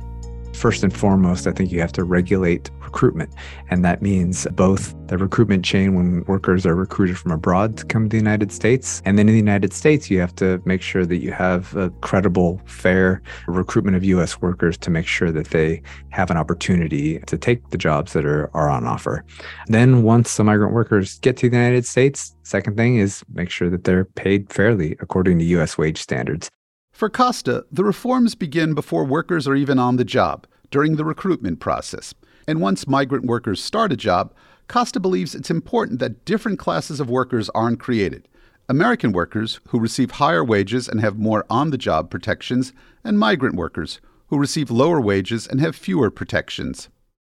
First 0.57 0.83
and 0.83 0.97
foremost, 0.97 1.47
I 1.47 1.53
think 1.53 1.71
you 1.71 1.81
have 1.81 1.93
to 1.93 2.03
regulate 2.03 2.71
recruitment. 2.81 3.31
And 3.69 3.85
that 3.85 4.01
means 4.01 4.47
both 4.53 4.95
the 5.07 5.19
recruitment 5.19 5.67
chain 5.67 5.95
when 5.95 6.25
workers 6.25 6.65
are 6.65 6.75
recruited 6.75 7.19
from 7.19 7.33
abroad 7.33 7.77
to 7.77 7.85
come 7.85 8.05
to 8.05 8.09
the 8.09 8.17
United 8.17 8.51
States. 8.51 9.03
And 9.05 9.19
then 9.19 9.29
in 9.29 9.35
the 9.35 9.39
United 9.39 9.75
States, 9.75 10.11
you 10.11 10.19
have 10.19 10.35
to 10.37 10.63
make 10.65 10.81
sure 10.81 11.05
that 11.05 11.19
you 11.19 11.31
have 11.31 11.77
a 11.77 11.91
credible, 12.01 12.59
fair 12.65 13.21
recruitment 13.47 13.99
of 13.99 14.05
US 14.05 14.41
workers 14.41 14.79
to 14.79 14.91
make 14.91 15.07
sure 15.07 15.31
that 15.31 15.49
they 15.49 15.83
have 16.09 16.31
an 16.31 16.39
opportunity 16.39 17.19
to 17.19 17.37
take 17.37 17.69
the 17.69 17.79
jobs 17.79 18.15
that 18.15 18.25
are, 18.25 18.51
are 18.57 18.71
on 18.71 18.87
offer. 18.87 19.27
Then 19.67 20.05
once 20.05 20.39
the 20.39 20.45
migrant 20.45 20.73
workers 20.73 21.19
get 21.19 21.37
to 21.37 21.51
the 21.51 21.57
United 21.57 21.85
States, 21.85 22.35
second 22.45 22.79
thing 22.79 22.97
is 22.97 23.23
make 23.31 23.51
sure 23.51 23.69
that 23.69 23.85
they're 23.85 24.07
paid 24.07 24.51
fairly 24.51 24.97
according 25.01 25.39
to 25.41 25.45
US 25.45 25.77
wage 25.77 26.01
standards. 26.01 26.51
For 26.97 27.11
Costa, 27.11 27.67
the 27.71 27.85
reforms 27.85 28.35
begin 28.35 28.73
before 28.73 29.05
workers 29.05 29.47
are 29.47 29.55
even 29.55 29.79
on 29.79 29.97
the 29.97 30.05
job, 30.05 30.47
during 30.71 30.97
the 30.97 31.05
recruitment 31.05 31.61
process. 31.61 32.15
And 32.49 32.59
once 32.59 32.89
migrant 32.89 33.27
workers 33.27 33.63
start 33.63 33.93
a 33.93 33.99
job, 33.99 34.33
Costa 34.67 34.99
believes 34.99 35.35
it's 35.35 35.51
important 35.51 35.99
that 35.99 36.25
different 36.25 36.59
classes 36.59 36.99
of 36.99 37.11
workers 37.11 37.51
aren't 37.51 37.81
created. 37.81 38.29
American 38.71 39.13
workers, 39.13 39.61
who 39.69 39.79
receive 39.79 40.13
higher 40.13 40.43
wages 40.43 40.89
and 40.89 41.03
have 41.03 41.19
more 41.19 41.45
on 41.51 41.69
the 41.69 41.77
job 41.77 42.11
protections, 42.11 42.73
and 43.05 43.19
migrant 43.19 43.57
workers, 43.57 44.01
who 44.29 44.39
receive 44.39 44.71
lower 44.71 44.99
wages 44.99 45.47
and 45.47 45.61
have 45.61 45.77
fewer 45.77 46.11
protections 46.11 46.89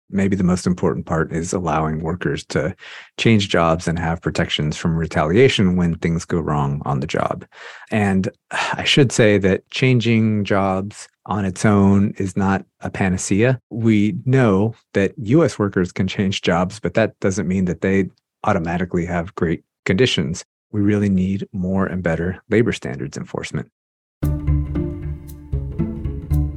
maybe 0.09 0.35
the 0.35 0.43
most 0.43 0.67
important 0.67 1.05
part 1.05 1.31
is 1.31 1.53
allowing 1.53 2.01
workers 2.01 2.45
to 2.45 2.75
change 3.17 3.49
jobs 3.49 3.87
and 3.87 3.97
have 3.97 4.21
protections 4.21 4.77
from 4.77 4.95
retaliation 4.95 5.75
when 5.75 5.95
things 5.95 6.25
go 6.25 6.39
wrong 6.39 6.81
on 6.85 6.99
the 6.99 7.07
job. 7.07 7.45
And 7.91 8.29
I 8.51 8.83
should 8.83 9.11
say 9.11 9.37
that 9.39 9.69
changing 9.69 10.43
jobs 10.43 11.07
on 11.27 11.45
its 11.45 11.65
own 11.65 12.13
is 12.17 12.37
not 12.37 12.65
a 12.81 12.89
panacea. 12.89 13.59
We 13.69 14.15
know 14.25 14.75
that 14.93 15.13
US 15.17 15.57
workers 15.57 15.91
can 15.91 16.07
change 16.07 16.41
jobs, 16.41 16.79
but 16.79 16.93
that 16.93 17.19
doesn't 17.19 17.47
mean 17.47 17.65
that 17.65 17.81
they 17.81 18.09
automatically 18.43 19.05
have 19.05 19.33
great 19.35 19.63
conditions. 19.85 20.45
We 20.71 20.81
really 20.81 21.09
need 21.09 21.47
more 21.51 21.87
and 21.87 22.03
better 22.03 22.41
labor 22.49 22.73
standards 22.73 23.17
enforcement. 23.17 23.71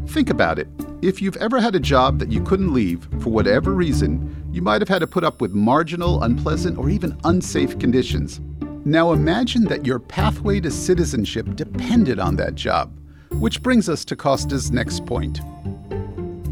Think 0.08 0.30
about 0.30 0.58
it. 0.58 0.68
If 1.00 1.22
you've 1.22 1.36
ever 1.36 1.60
had 1.60 1.76
a 1.76 1.80
job 1.80 2.18
that 2.18 2.32
you 2.32 2.42
couldn't 2.42 2.74
leave 2.74 3.06
for 3.20 3.30
whatever 3.30 3.72
reason, 3.72 4.50
you 4.50 4.62
might 4.62 4.82
have 4.82 4.88
had 4.88 4.98
to 4.98 5.06
put 5.06 5.22
up 5.22 5.40
with 5.40 5.52
marginal, 5.52 6.24
unpleasant, 6.24 6.76
or 6.76 6.90
even 6.90 7.16
unsafe 7.22 7.78
conditions. 7.78 8.40
Now 8.84 9.12
imagine 9.12 9.62
that 9.66 9.86
your 9.86 10.00
pathway 10.00 10.58
to 10.58 10.72
citizenship 10.72 11.54
depended 11.54 12.18
on 12.18 12.34
that 12.36 12.56
job. 12.56 12.92
Which 13.34 13.62
brings 13.62 13.88
us 13.88 14.04
to 14.06 14.16
Costa's 14.16 14.72
next 14.72 15.06
point. 15.06 15.40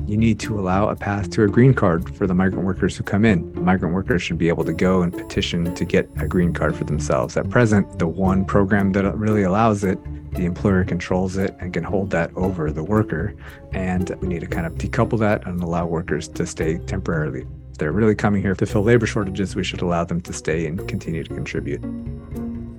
You 0.07 0.17
need 0.17 0.39
to 0.41 0.61
allow 0.61 0.91
a 0.91 0.95
path 0.95 1.29
to 1.31 1.43
a 1.43 1.49
green 1.49 1.75
card 1.75 2.15
for 2.15 2.29
the 2.29 2.35
migrant 2.35 2.65
workers 2.65 2.97
who 2.97 3.03
come 3.03 3.25
in. 3.25 3.53
Migrant 3.65 3.97
workers 3.97 4.23
should 4.23 4.39
be 4.39 4.47
able 4.47 4.65
to 4.65 4.73
go 4.73 5.03
and 5.03 5.13
petition 5.13 5.75
to 5.75 5.85
get 5.85 6.09
a 6.21 6.29
green 6.29 6.53
card 6.53 6.77
for 6.77 6.85
themselves. 6.85 7.37
At 7.37 7.51
present, 7.51 7.99
the 7.99 8.07
one 8.07 8.45
program 8.45 8.93
that 8.93 9.13
really 9.17 9.43
allows 9.43 9.83
it 9.83 9.99
the 10.37 10.45
employer 10.45 10.85
controls 10.85 11.37
it 11.37 11.57
and 11.61 11.73
can 11.73 11.83
hold 11.83 12.11
that 12.11 12.31
over 12.37 12.71
the 12.71 12.85
worker. 12.85 13.35
And 13.73 14.11
we 14.21 14.29
need 14.29 14.41
to 14.41 14.47
kind 14.47 14.67
of 14.67 14.75
decouple 14.75 15.19
that 15.21 15.47
and 15.47 15.63
allow 15.63 15.87
workers 15.87 16.29
to 16.29 16.47
stay 16.47 16.79
temporarily. 16.79 17.47
If 17.73 17.79
they're 17.79 17.93
really 17.93 18.15
coming 18.15 18.43
here 18.43 18.55
to 18.55 18.67
fill 18.67 18.83
labor 18.83 19.07
shortages, 19.07 19.57
we 19.57 19.65
should 19.65 19.83
allow 19.83 20.05
them 20.05 20.21
to 20.23 20.33
stay 20.33 20.67
and 20.67 20.87
continue 20.87 21.25
to 21.25 21.35
contribute. 21.35 21.83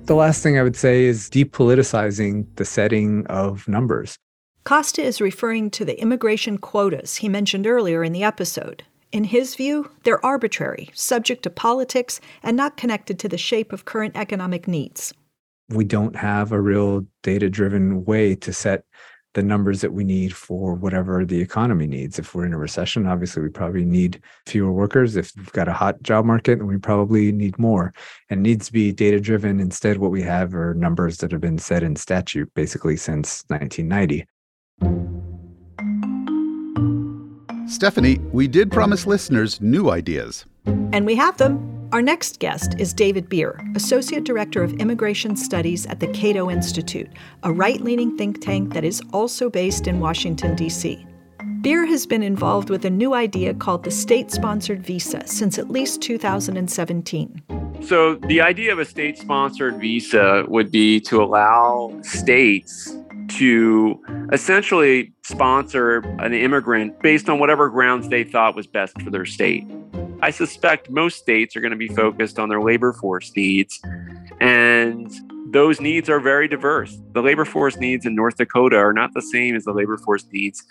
The 0.06 0.14
last 0.14 0.42
thing 0.42 0.58
I 0.58 0.62
would 0.62 0.76
say 0.76 1.04
is 1.04 1.28
depoliticizing 1.28 2.46
the 2.56 2.64
setting 2.64 3.26
of 3.26 3.68
numbers. 3.68 4.16
Costa 4.64 5.02
is 5.02 5.20
referring 5.20 5.70
to 5.72 5.84
the 5.84 6.00
immigration 6.00 6.58
quotas 6.58 7.16
he 7.16 7.28
mentioned 7.28 7.66
earlier 7.66 8.04
in 8.04 8.12
the 8.12 8.22
episode. 8.22 8.84
In 9.10 9.24
his 9.24 9.54
view, 9.54 9.90
they're 10.04 10.24
arbitrary, 10.24 10.90
subject 10.92 11.42
to 11.42 11.50
politics, 11.50 12.20
and 12.42 12.56
not 12.56 12.76
connected 12.76 13.18
to 13.18 13.28
the 13.28 13.38
shape 13.38 13.72
of 13.72 13.86
current 13.86 14.16
economic 14.16 14.68
needs 14.68 15.14
we 15.68 15.84
don't 15.84 16.16
have 16.16 16.52
a 16.52 16.60
real 16.60 17.06
data 17.22 17.50
driven 17.50 18.04
way 18.04 18.34
to 18.36 18.52
set 18.52 18.84
the 19.34 19.42
numbers 19.42 19.82
that 19.82 19.92
we 19.92 20.04
need 20.04 20.34
for 20.34 20.74
whatever 20.74 21.24
the 21.24 21.40
economy 21.40 21.86
needs. 21.86 22.18
If 22.18 22.34
we're 22.34 22.46
in 22.46 22.54
a 22.54 22.58
recession, 22.58 23.06
obviously 23.06 23.42
we 23.42 23.50
probably 23.50 23.84
need 23.84 24.22
fewer 24.46 24.72
workers. 24.72 25.16
If 25.16 25.32
we've 25.36 25.52
got 25.52 25.68
a 25.68 25.72
hot 25.72 26.02
job 26.02 26.24
market, 26.24 26.58
then 26.58 26.66
we 26.66 26.78
probably 26.78 27.30
need 27.30 27.58
more. 27.58 27.92
And 28.30 28.42
needs 28.42 28.66
to 28.66 28.72
be 28.72 28.90
data 28.90 29.20
driven. 29.20 29.60
Instead, 29.60 29.98
what 29.98 30.10
we 30.10 30.22
have 30.22 30.54
are 30.54 30.74
numbers 30.74 31.18
that 31.18 31.30
have 31.30 31.40
been 31.40 31.58
set 31.58 31.82
in 31.82 31.94
statute 31.96 32.52
basically 32.54 32.96
since 32.96 33.44
1990. 33.48 34.26
Stephanie, 37.68 38.18
we 38.32 38.48
did 38.48 38.72
promise 38.72 39.06
listeners 39.06 39.60
new 39.60 39.90
ideas. 39.90 40.46
And 40.66 41.04
we 41.04 41.14
have 41.16 41.36
them. 41.36 41.77
Our 41.90 42.02
next 42.02 42.38
guest 42.38 42.74
is 42.78 42.92
David 42.92 43.30
Bier, 43.30 43.58
Associate 43.74 44.22
Director 44.22 44.62
of 44.62 44.74
Immigration 44.74 45.34
Studies 45.36 45.86
at 45.86 46.00
the 46.00 46.06
Cato 46.08 46.50
Institute, 46.50 47.08
a 47.44 47.52
right 47.52 47.80
leaning 47.80 48.14
think 48.18 48.42
tank 48.42 48.74
that 48.74 48.84
is 48.84 49.00
also 49.14 49.48
based 49.48 49.86
in 49.86 49.98
Washington, 49.98 50.54
D.C. 50.54 51.06
Bier 51.62 51.86
has 51.86 52.04
been 52.04 52.22
involved 52.22 52.68
with 52.68 52.84
a 52.84 52.90
new 52.90 53.14
idea 53.14 53.54
called 53.54 53.84
the 53.84 53.90
state 53.90 54.30
sponsored 54.30 54.84
visa 54.84 55.26
since 55.26 55.58
at 55.58 55.70
least 55.70 56.02
2017. 56.02 57.42
So, 57.80 58.16
the 58.16 58.42
idea 58.42 58.70
of 58.70 58.78
a 58.78 58.84
state 58.84 59.16
sponsored 59.16 59.80
visa 59.80 60.44
would 60.46 60.70
be 60.70 61.00
to 61.00 61.22
allow 61.22 61.98
states 62.02 62.98
to 63.28 63.98
essentially 64.30 65.14
sponsor 65.22 65.98
an 66.18 66.34
immigrant 66.34 67.00
based 67.00 67.30
on 67.30 67.38
whatever 67.38 67.70
grounds 67.70 68.10
they 68.10 68.24
thought 68.24 68.54
was 68.54 68.66
best 68.66 69.00
for 69.00 69.08
their 69.08 69.24
state. 69.24 69.66
I 70.20 70.30
suspect 70.30 70.90
most 70.90 71.18
states 71.18 71.56
are 71.56 71.60
going 71.60 71.70
to 71.70 71.76
be 71.76 71.88
focused 71.88 72.38
on 72.38 72.48
their 72.48 72.60
labor 72.60 72.92
force 72.92 73.32
needs. 73.36 73.80
And 74.40 75.12
those 75.50 75.80
needs 75.80 76.08
are 76.08 76.20
very 76.20 76.48
diverse. 76.48 76.98
The 77.12 77.22
labor 77.22 77.44
force 77.44 77.76
needs 77.76 78.04
in 78.04 78.14
North 78.14 78.36
Dakota 78.36 78.76
are 78.76 78.92
not 78.92 79.14
the 79.14 79.22
same 79.22 79.54
as 79.54 79.64
the 79.64 79.72
labor 79.72 79.96
force 79.96 80.26
needs 80.32 80.62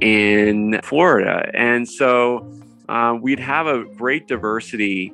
in 0.00 0.80
Florida. 0.82 1.50
And 1.54 1.88
so 1.88 2.50
uh, 2.88 3.16
we'd 3.20 3.40
have 3.40 3.66
a 3.66 3.84
great 3.96 4.26
diversity 4.26 5.12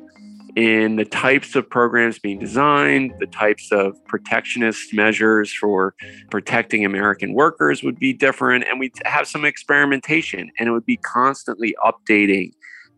in 0.55 0.97
the 0.97 1.05
types 1.05 1.55
of 1.55 1.69
programs 1.69 2.19
being 2.19 2.39
designed, 2.39 3.15
the 3.19 3.27
types 3.27 3.73
of 3.73 4.03
protectionist 4.05 4.93
measures 4.93 5.53
for 5.53 5.95
protecting 6.31 6.85
American 6.85 7.33
workers 7.33 7.83
would 7.83 7.99
be 7.99 8.13
different, 8.13 8.65
and 8.69 8.79
we'd 8.79 8.93
have 9.07 9.27
some 9.27 9.47
experimentation, 9.47 10.51
and 10.59 10.69
it 10.69 10.73
would 10.73 10.85
be 10.85 10.99
constantly 10.99 11.75
updating 11.83 12.53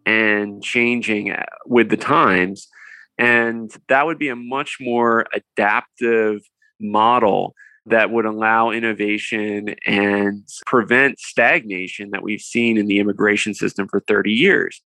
and 0.06 0.62
changing 0.62 1.32
uh, 1.32 1.44
with 1.66 1.88
the 1.88 1.96
times. 1.96 2.68
And 3.18 3.75
that 3.88 4.06
would 4.06 4.18
be 4.18 4.28
a 4.28 4.37
much 4.37 4.78
more 4.80 5.26
adaptive 5.32 6.40
model 6.80 7.54
that 7.87 8.11
would 8.11 8.25
allow 8.25 8.70
innovation 8.70 9.75
and 9.87 10.49
prevent 10.66 11.20
stagnation 11.20 12.11
that 12.11 12.23
we've 12.23 12.40
seen 12.40 12.78
in 12.78 12.87
the 12.87 12.99
immigration 12.99 13.54
system 13.54 13.87
for 13.88 14.00
30 14.00 14.32
years. 14.32 14.80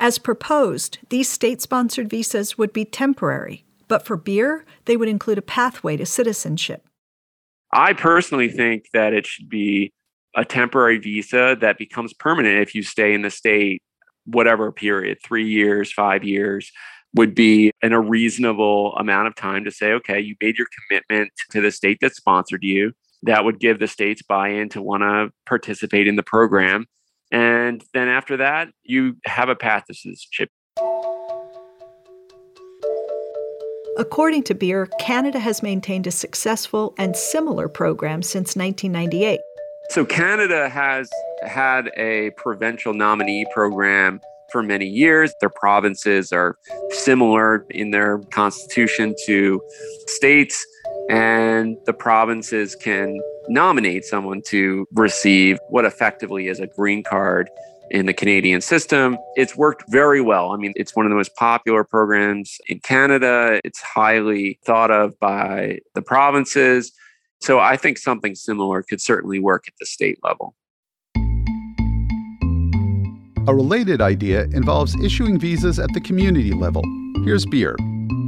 As 0.00 0.18
proposed, 0.18 0.98
these 1.10 1.28
state 1.28 1.62
sponsored 1.62 2.10
visas 2.10 2.58
would 2.58 2.72
be 2.72 2.84
temporary, 2.84 3.64
but 3.86 4.04
for 4.04 4.16
Bier, 4.16 4.64
they 4.86 4.96
would 4.96 5.08
include 5.08 5.38
a 5.38 5.42
pathway 5.42 5.96
to 5.96 6.04
citizenship. 6.04 6.88
I 7.72 7.92
personally 7.92 8.48
think 8.48 8.86
that 8.92 9.14
it 9.14 9.26
should 9.26 9.48
be 9.48 9.92
a 10.34 10.44
temporary 10.44 10.98
visa 10.98 11.56
that 11.60 11.78
becomes 11.78 12.12
permanent 12.12 12.58
if 12.60 12.74
you 12.74 12.82
stay 12.82 13.14
in 13.14 13.22
the 13.22 13.30
state, 13.30 13.82
whatever 14.24 14.72
period 14.72 15.18
three 15.24 15.48
years, 15.48 15.92
five 15.92 16.24
years 16.24 16.70
would 17.14 17.34
be 17.34 17.72
in 17.82 17.92
a 17.92 18.00
reasonable 18.00 18.94
amount 18.96 19.28
of 19.28 19.34
time 19.34 19.64
to 19.64 19.70
say, 19.70 19.92
okay, 19.92 20.18
you 20.18 20.34
made 20.40 20.56
your 20.56 20.66
commitment 20.88 21.30
to 21.50 21.60
the 21.60 21.70
state 21.70 21.98
that 22.00 22.14
sponsored 22.14 22.62
you. 22.62 22.92
That 23.24 23.44
would 23.44 23.60
give 23.60 23.78
the 23.78 23.86
states 23.86 24.22
buy 24.22 24.48
in 24.48 24.68
to 24.70 24.82
want 24.82 25.02
to 25.02 25.30
participate 25.46 26.08
in 26.08 26.16
the 26.16 26.22
program. 26.22 26.86
And 27.30 27.84
then 27.94 28.08
after 28.08 28.38
that, 28.38 28.68
you 28.82 29.16
have 29.26 29.48
a 29.48 29.54
path 29.54 29.84
to 29.86 29.94
citizenship. 29.94 30.50
According 33.98 34.44
to 34.44 34.54
Bier, 34.54 34.86
Canada 34.98 35.38
has 35.38 35.62
maintained 35.62 36.06
a 36.06 36.10
successful 36.10 36.94
and 36.98 37.14
similar 37.14 37.68
program 37.68 38.22
since 38.22 38.56
1998. 38.56 39.38
So, 39.90 40.06
Canada 40.06 40.70
has 40.70 41.10
had 41.46 41.90
a 41.96 42.30
provincial 42.36 42.94
nominee 42.94 43.46
program 43.52 44.20
for 44.50 44.62
many 44.62 44.86
years. 44.86 45.34
Their 45.40 45.50
provinces 45.50 46.32
are 46.32 46.56
similar 46.90 47.66
in 47.70 47.90
their 47.90 48.18
constitution 48.30 49.14
to 49.26 49.60
states, 50.06 50.64
and 51.08 51.76
the 51.86 51.92
provinces 51.94 52.76
can 52.76 53.18
nominate 53.48 54.04
someone 54.04 54.42
to 54.48 54.86
receive 54.94 55.58
what 55.70 55.84
effectively 55.84 56.48
is 56.48 56.60
a 56.60 56.66
green 56.66 57.02
card 57.02 57.48
in 57.90 58.06
the 58.06 58.14
Canadian 58.14 58.60
system. 58.60 59.18
It's 59.34 59.56
worked 59.56 59.84
very 59.88 60.20
well. 60.20 60.50
I 60.52 60.56
mean, 60.56 60.72
it's 60.76 60.96
one 60.96 61.04
of 61.04 61.10
the 61.10 61.16
most 61.16 61.34
popular 61.36 61.84
programs 61.84 62.58
in 62.68 62.80
Canada. 62.80 63.60
It's 63.64 63.80
highly 63.80 64.58
thought 64.64 64.90
of 64.90 65.18
by 65.18 65.80
the 65.94 66.02
provinces. 66.02 66.92
So 67.40 67.58
I 67.58 67.76
think 67.76 67.98
something 67.98 68.34
similar 68.34 68.82
could 68.82 69.00
certainly 69.00 69.40
work 69.40 69.64
at 69.66 69.74
the 69.78 69.86
state 69.86 70.18
level. 70.22 70.54
A 73.48 73.54
related 73.54 74.00
idea 74.00 74.44
involves 74.52 74.94
issuing 75.02 75.36
visas 75.36 75.80
at 75.80 75.92
the 75.94 76.00
community 76.00 76.52
level. 76.52 76.82
Here's 77.24 77.44
Bier. 77.44 77.74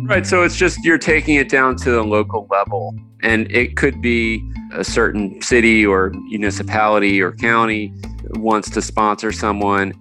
Right. 0.06 0.26
So 0.26 0.42
it's 0.42 0.56
just 0.56 0.85
you're 0.85 0.99
taking 0.99 1.37
it 1.37 1.49
down 1.49 1.76
to 1.76 1.90
the 1.92 2.02
local 2.02 2.49
level. 2.50 2.97
And 3.23 3.49
it 3.52 3.76
could 3.76 4.02
be 4.02 4.42
a 4.73 4.83
certain 4.83 5.40
city 5.40 5.87
or 5.87 6.11
municipality 6.28 7.23
or 7.23 7.30
county 7.30 7.94
wants 8.30 8.68
to 8.71 8.83
sponsor 8.83 9.30
someone. 9.30 9.94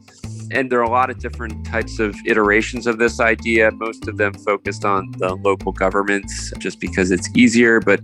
And 0.50 0.72
there 0.72 0.80
are 0.80 0.84
a 0.84 0.90
lot 0.90 1.12
of 1.12 1.20
different 1.20 1.64
types 1.64 2.00
of 2.00 2.16
iterations 2.26 2.88
of 2.88 2.98
this 2.98 3.20
idea, 3.20 3.70
most 3.72 4.08
of 4.08 4.18
them 4.18 4.34
focused 4.34 4.84
on 4.84 5.12
the 5.18 5.36
local 5.36 5.72
governments 5.74 6.52
just 6.58 6.80
because 6.80 7.12
it's 7.12 7.30
easier. 7.36 7.80
But 7.80 8.02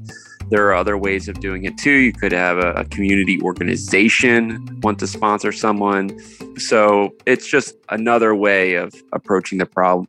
there 0.49 0.67
are 0.67 0.73
other 0.73 0.97
ways 0.97 1.27
of 1.27 1.39
doing 1.39 1.65
it 1.65 1.77
too. 1.77 1.91
You 1.91 2.13
could 2.13 2.31
have 2.31 2.57
a, 2.57 2.71
a 2.73 2.85
community 2.85 3.39
organization 3.41 4.79
want 4.81 4.99
to 4.99 5.07
sponsor 5.07 5.51
someone. 5.51 6.19
So 6.57 7.11
it's 7.25 7.47
just 7.47 7.75
another 7.89 8.33
way 8.35 8.75
of 8.75 8.93
approaching 9.13 9.59
the 9.59 9.65
problem. 9.65 10.07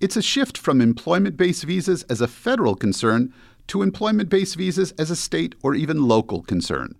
It's 0.00 0.16
a 0.16 0.22
shift 0.22 0.56
from 0.56 0.80
employment 0.80 1.36
based 1.36 1.64
visas 1.64 2.02
as 2.04 2.20
a 2.20 2.28
federal 2.28 2.74
concern 2.74 3.32
to 3.68 3.82
employment 3.82 4.28
based 4.28 4.56
visas 4.56 4.92
as 4.92 5.10
a 5.10 5.16
state 5.16 5.54
or 5.62 5.74
even 5.74 6.08
local 6.08 6.42
concern. 6.42 6.94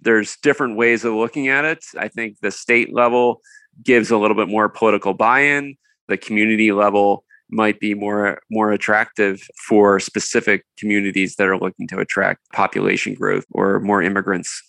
There's 0.00 0.36
different 0.36 0.76
ways 0.76 1.04
of 1.04 1.12
looking 1.12 1.48
at 1.48 1.64
it. 1.64 1.84
I 1.98 2.08
think 2.08 2.40
the 2.40 2.50
state 2.50 2.94
level 2.94 3.40
gives 3.84 4.10
a 4.10 4.16
little 4.16 4.36
bit 4.36 4.48
more 4.48 4.68
political 4.68 5.14
buy 5.14 5.40
in, 5.40 5.76
the 6.08 6.16
community 6.16 6.72
level 6.72 7.24
might 7.50 7.80
be 7.80 7.94
more 7.94 8.40
more 8.50 8.72
attractive 8.72 9.46
for 9.68 10.00
specific 10.00 10.64
communities 10.78 11.36
that 11.36 11.46
are 11.46 11.58
looking 11.58 11.86
to 11.88 11.98
attract 11.98 12.40
population 12.52 13.14
growth 13.14 13.44
or 13.52 13.80
more 13.80 14.02
immigrants. 14.02 14.62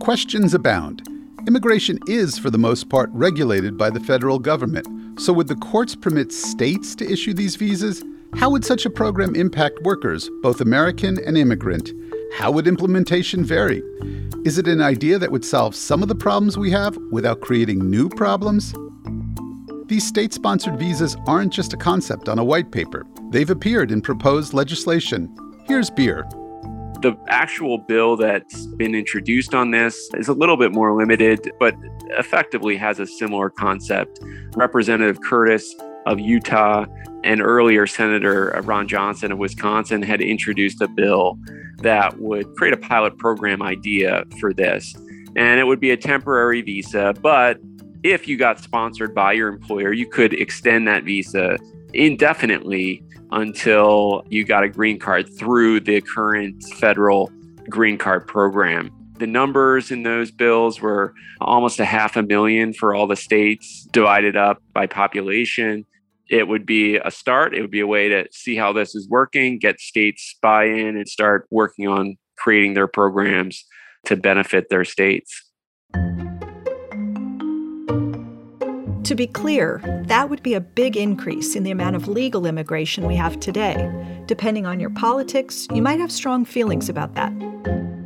Questions 0.00 0.54
abound. 0.54 1.02
Immigration 1.46 1.98
is, 2.06 2.38
for 2.38 2.50
the 2.50 2.58
most 2.58 2.88
part, 2.88 3.08
regulated 3.12 3.76
by 3.78 3.90
the 3.90 4.00
federal 4.00 4.38
government. 4.38 4.86
So, 5.20 5.32
would 5.32 5.48
the 5.48 5.56
courts 5.56 5.94
permit 5.94 6.32
states 6.32 6.94
to 6.96 7.10
issue 7.10 7.32
these 7.34 7.56
visas? 7.56 8.04
How 8.34 8.50
would 8.50 8.64
such 8.64 8.84
a 8.84 8.90
program 8.90 9.34
impact 9.34 9.80
workers, 9.82 10.28
both 10.42 10.60
American 10.60 11.18
and 11.24 11.38
immigrant? 11.38 11.90
How 12.34 12.50
would 12.50 12.66
implementation 12.66 13.44
vary? 13.44 13.82
Is 14.44 14.58
it 14.58 14.68
an 14.68 14.82
idea 14.82 15.18
that 15.18 15.32
would 15.32 15.44
solve 15.44 15.74
some 15.74 16.02
of 16.02 16.08
the 16.08 16.14
problems 16.14 16.58
we 16.58 16.70
have 16.72 16.96
without 17.10 17.40
creating 17.40 17.90
new 17.90 18.08
problems? 18.08 18.74
These 19.88 20.04
state 20.04 20.32
sponsored 20.32 20.80
visas 20.80 21.16
aren't 21.28 21.52
just 21.52 21.72
a 21.72 21.76
concept 21.76 22.28
on 22.28 22.40
a 22.40 22.44
white 22.44 22.72
paper, 22.72 23.06
they've 23.30 23.48
appeared 23.48 23.92
in 23.92 24.00
proposed 24.00 24.52
legislation. 24.52 25.32
Here's 25.66 25.90
Bier. 25.90 26.24
The 27.02 27.16
actual 27.28 27.78
bill 27.78 28.16
that's 28.16 28.66
been 28.66 28.96
introduced 28.96 29.54
on 29.54 29.70
this 29.70 30.10
is 30.14 30.26
a 30.26 30.32
little 30.32 30.56
bit 30.56 30.72
more 30.72 30.96
limited, 30.96 31.52
but 31.60 31.76
effectively 32.18 32.76
has 32.76 32.98
a 32.98 33.06
similar 33.06 33.48
concept. 33.48 34.18
Representative 34.56 35.20
Curtis 35.20 35.72
of 36.06 36.18
Utah 36.18 36.86
and 37.22 37.40
earlier 37.40 37.86
Senator 37.86 38.60
Ron 38.64 38.88
Johnson 38.88 39.30
of 39.30 39.38
Wisconsin 39.38 40.02
had 40.02 40.20
introduced 40.20 40.80
a 40.80 40.88
bill 40.88 41.38
that 41.82 42.18
would 42.18 42.52
create 42.56 42.74
a 42.74 42.78
pilot 42.78 43.18
program 43.18 43.62
idea 43.62 44.24
for 44.40 44.52
this. 44.52 44.96
And 45.36 45.60
it 45.60 45.64
would 45.64 45.78
be 45.78 45.92
a 45.92 45.96
temporary 45.96 46.62
visa, 46.62 47.14
but 47.20 47.60
if 48.12 48.28
you 48.28 48.36
got 48.36 48.60
sponsored 48.60 49.14
by 49.14 49.32
your 49.32 49.48
employer, 49.48 49.92
you 49.92 50.08
could 50.08 50.32
extend 50.34 50.86
that 50.86 51.04
visa 51.04 51.58
indefinitely 51.92 53.02
until 53.32 54.22
you 54.28 54.44
got 54.44 54.62
a 54.62 54.68
green 54.68 54.98
card 54.98 55.28
through 55.36 55.80
the 55.80 56.00
current 56.00 56.62
federal 56.74 57.32
green 57.68 57.98
card 57.98 58.26
program. 58.26 58.92
The 59.18 59.26
numbers 59.26 59.90
in 59.90 60.02
those 60.02 60.30
bills 60.30 60.80
were 60.80 61.14
almost 61.40 61.80
a 61.80 61.84
half 61.84 62.16
a 62.16 62.22
million 62.22 62.72
for 62.72 62.94
all 62.94 63.06
the 63.06 63.16
states 63.16 63.88
divided 63.90 64.36
up 64.36 64.62
by 64.72 64.86
population. 64.86 65.84
It 66.28 66.46
would 66.46 66.66
be 66.66 66.96
a 66.96 67.10
start. 67.10 67.54
It 67.54 67.60
would 67.60 67.70
be 67.70 67.80
a 67.80 67.86
way 67.86 68.08
to 68.08 68.26
see 68.30 68.56
how 68.56 68.72
this 68.72 68.94
is 68.94 69.08
working, 69.08 69.58
get 69.58 69.80
states 69.80 70.36
buy 70.42 70.64
in, 70.64 70.96
and 70.96 71.08
start 71.08 71.46
working 71.50 71.88
on 71.88 72.16
creating 72.36 72.74
their 72.74 72.88
programs 72.88 73.64
to 74.04 74.16
benefit 74.16 74.68
their 74.68 74.84
states. 74.84 75.42
To 79.06 79.14
be 79.14 79.28
clear, 79.28 79.80
that 80.06 80.28
would 80.30 80.42
be 80.42 80.54
a 80.54 80.60
big 80.60 80.96
increase 80.96 81.54
in 81.54 81.62
the 81.62 81.70
amount 81.70 81.94
of 81.94 82.08
legal 82.08 82.44
immigration 82.44 83.06
we 83.06 83.14
have 83.14 83.38
today. 83.38 83.88
Depending 84.26 84.66
on 84.66 84.80
your 84.80 84.90
politics, 84.90 85.68
you 85.72 85.80
might 85.80 86.00
have 86.00 86.10
strong 86.10 86.44
feelings 86.44 86.88
about 86.88 87.14
that. 87.14 87.30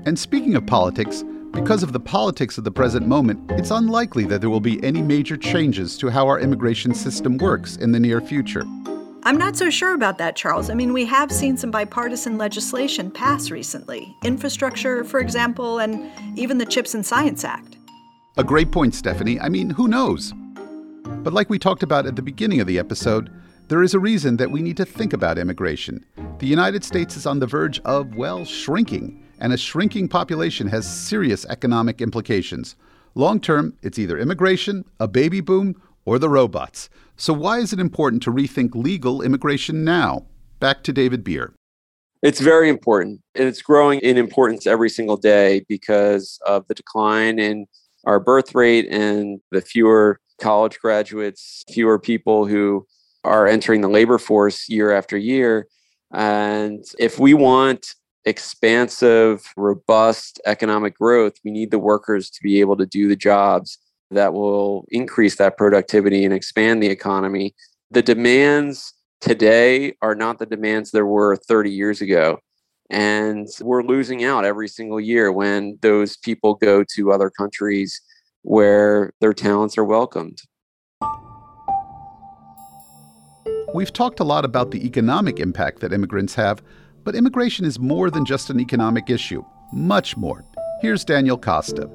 And 0.04 0.18
speaking 0.18 0.56
of 0.56 0.66
politics, 0.66 1.24
because 1.52 1.82
of 1.82 1.94
the 1.94 2.00
politics 2.00 2.58
of 2.58 2.64
the 2.64 2.70
present 2.70 3.06
moment, 3.06 3.50
it's 3.52 3.70
unlikely 3.70 4.24
that 4.24 4.42
there 4.42 4.50
will 4.50 4.60
be 4.60 4.78
any 4.84 5.00
major 5.00 5.38
changes 5.38 5.96
to 5.96 6.10
how 6.10 6.26
our 6.26 6.38
immigration 6.38 6.92
system 6.92 7.38
works 7.38 7.76
in 7.76 7.92
the 7.92 7.98
near 7.98 8.20
future. 8.20 8.64
I'm 9.22 9.38
not 9.38 9.56
so 9.56 9.70
sure 9.70 9.94
about 9.94 10.18
that, 10.18 10.36
Charles. 10.36 10.68
I 10.68 10.74
mean, 10.74 10.92
we 10.92 11.06
have 11.06 11.32
seen 11.32 11.56
some 11.56 11.70
bipartisan 11.70 12.36
legislation 12.36 13.10
pass 13.10 13.50
recently 13.50 14.14
infrastructure, 14.22 15.02
for 15.04 15.18
example, 15.18 15.78
and 15.78 16.10
even 16.38 16.58
the 16.58 16.66
CHIPS 16.66 16.92
and 16.92 17.06
Science 17.06 17.42
Act. 17.42 17.78
A 18.36 18.44
great 18.44 18.70
point, 18.70 18.94
Stephanie. 18.94 19.40
I 19.40 19.48
mean, 19.48 19.70
who 19.70 19.88
knows? 19.88 20.34
But 21.22 21.32
like 21.32 21.50
we 21.50 21.58
talked 21.58 21.82
about 21.82 22.06
at 22.06 22.16
the 22.16 22.22
beginning 22.22 22.60
of 22.60 22.66
the 22.66 22.78
episode, 22.78 23.30
there 23.68 23.82
is 23.82 23.94
a 23.94 24.00
reason 24.00 24.36
that 24.38 24.50
we 24.50 24.62
need 24.62 24.76
to 24.78 24.84
think 24.84 25.12
about 25.12 25.38
immigration. 25.38 26.04
The 26.38 26.46
United 26.46 26.82
States 26.82 27.16
is 27.16 27.26
on 27.26 27.38
the 27.38 27.46
verge 27.46 27.80
of, 27.80 28.14
well, 28.14 28.44
shrinking, 28.44 29.22
and 29.38 29.52
a 29.52 29.56
shrinking 29.56 30.08
population 30.08 30.66
has 30.68 30.88
serious 30.88 31.44
economic 31.46 32.00
implications. 32.00 32.76
Long 33.14 33.40
term, 33.40 33.76
it's 33.82 33.98
either 33.98 34.18
immigration, 34.18 34.84
a 34.98 35.08
baby 35.08 35.40
boom, 35.40 35.80
or 36.04 36.18
the 36.18 36.28
robots. 36.28 36.88
So, 37.16 37.32
why 37.32 37.58
is 37.58 37.72
it 37.72 37.80
important 37.80 38.22
to 38.24 38.32
rethink 38.32 38.74
legal 38.74 39.22
immigration 39.22 39.84
now? 39.84 40.26
back 40.60 40.84
to 40.84 40.92
David 40.92 41.24
Bier. 41.24 41.52
It's 42.22 42.40
very 42.40 42.68
important. 42.68 43.22
And 43.34 43.48
it's 43.48 43.62
growing 43.62 43.98
in 44.00 44.18
importance 44.18 44.66
every 44.66 44.90
single 44.90 45.16
day 45.16 45.64
because 45.68 46.38
of 46.46 46.68
the 46.68 46.74
decline 46.74 47.38
in 47.38 47.66
our 48.04 48.20
birth 48.20 48.54
rate 48.54 48.86
and 48.90 49.40
the 49.50 49.62
fewer 49.62 50.20
college 50.40 50.78
graduates, 50.80 51.64
fewer 51.70 51.98
people 51.98 52.46
who 52.46 52.86
are 53.24 53.46
entering 53.46 53.80
the 53.80 53.88
labor 53.88 54.18
force 54.18 54.68
year 54.68 54.92
after 54.92 55.16
year. 55.16 55.66
And 56.12 56.84
if 56.98 57.18
we 57.18 57.34
want 57.34 57.94
expansive, 58.24 59.44
robust 59.56 60.40
economic 60.46 60.96
growth, 60.98 61.34
we 61.44 61.50
need 61.50 61.70
the 61.70 61.78
workers 61.78 62.30
to 62.30 62.42
be 62.42 62.60
able 62.60 62.76
to 62.76 62.86
do 62.86 63.08
the 63.08 63.16
jobs 63.16 63.78
that 64.10 64.32
will 64.32 64.84
increase 64.90 65.36
that 65.36 65.56
productivity 65.56 66.24
and 66.24 66.34
expand 66.34 66.82
the 66.82 66.88
economy. 66.88 67.54
The 67.90 68.02
demands 68.02 68.92
today 69.20 69.94
are 70.02 70.14
not 70.14 70.38
the 70.38 70.46
demands 70.46 70.90
there 70.90 71.06
were 71.06 71.36
30 71.36 71.70
years 71.70 72.00
ago. 72.00 72.38
And 72.90 73.46
we're 73.60 73.84
losing 73.84 74.24
out 74.24 74.44
every 74.44 74.66
single 74.66 75.00
year 75.00 75.30
when 75.30 75.78
those 75.80 76.16
people 76.16 76.54
go 76.54 76.84
to 76.96 77.12
other 77.12 77.30
countries 77.30 78.00
where 78.42 79.12
their 79.20 79.32
talents 79.32 79.76
are 79.78 79.84
welcomed. 79.84 80.42
We've 83.72 83.92
talked 83.92 84.18
a 84.18 84.24
lot 84.24 84.44
about 84.44 84.72
the 84.72 84.84
economic 84.84 85.38
impact 85.38 85.80
that 85.80 85.92
immigrants 85.92 86.34
have, 86.34 86.62
but 87.04 87.14
immigration 87.14 87.64
is 87.64 87.78
more 87.78 88.10
than 88.10 88.24
just 88.24 88.50
an 88.50 88.58
economic 88.58 89.08
issue, 89.08 89.44
much 89.72 90.16
more. 90.16 90.44
Here's 90.80 91.04
Daniel 91.04 91.38
Costa. 91.38 91.88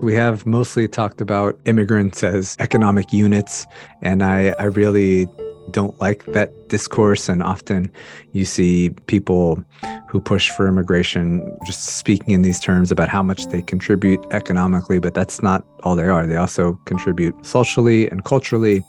We 0.00 0.14
have 0.14 0.46
mostly 0.46 0.86
talked 0.86 1.20
about 1.20 1.58
immigrants 1.64 2.22
as 2.22 2.56
economic 2.60 3.12
units, 3.12 3.66
and 4.02 4.22
I, 4.22 4.54
I 4.58 4.64
really 4.64 5.28
don't 5.70 5.98
like 6.00 6.24
that 6.26 6.68
discourse. 6.68 7.28
And 7.28 7.42
often 7.42 7.90
you 8.32 8.44
see 8.44 8.90
people 9.06 9.62
who 10.08 10.20
push 10.20 10.50
for 10.50 10.66
immigration 10.66 11.56
just 11.66 11.84
speaking 11.84 12.34
in 12.34 12.42
these 12.42 12.60
terms 12.60 12.90
about 12.90 13.08
how 13.08 13.22
much 13.22 13.46
they 13.46 13.62
contribute 13.62 14.24
economically, 14.30 14.98
but 14.98 15.14
that's 15.14 15.42
not 15.42 15.64
all 15.82 15.96
they 15.96 16.08
are. 16.08 16.26
They 16.26 16.36
also 16.36 16.74
contribute 16.84 17.34
socially 17.44 18.08
and 18.10 18.24
culturally. 18.24 18.82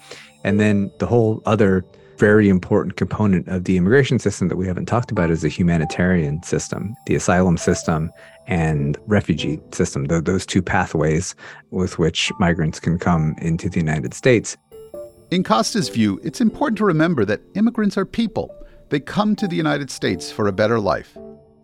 And 0.44 0.60
then 0.60 0.92
the 1.00 1.06
whole 1.06 1.42
other 1.46 1.86
very 2.18 2.50
important 2.50 2.98
component 2.98 3.48
of 3.48 3.63
the 3.63 3.78
immigration 3.78 4.20
system 4.20 4.50
that 4.50 4.58
we 4.58 4.68
haven't 4.68 4.88
talked 4.88 5.10
about 5.10 5.32
is 5.32 5.42
the 5.42 5.48
humanitarian 5.48 6.44
system, 6.44 6.94
the 7.08 7.15
asylum 7.15 7.58
system, 7.58 8.12
and 8.46 8.98
refugee 9.08 9.60
system, 9.72 10.06
those 10.06 10.46
two 10.46 10.62
pathways 10.62 11.34
with 11.72 11.98
which 11.98 12.30
migrants 12.38 12.80
can 12.80 13.00
come 13.00 13.36
into 13.39 13.70
the 13.70 13.80
United 13.80 14.13
States. 14.13 14.58
In 15.32 15.44
Costa's 15.44 15.89
view, 15.89 16.20
it's 16.24 16.42
important 16.42 16.80
to 16.80 16.86
remember 16.86 17.24
that 17.24 17.42
immigrants 17.54 18.00
are 18.00 18.06
people. 18.06 18.52
They 18.89 19.00
come 19.00 19.36
to 19.36 19.48
the 19.48 19.56
United 19.56 19.92
States 19.92 20.32
for 20.32 20.48
a 20.48 20.52
better 20.52 20.80
life. 20.80 21.15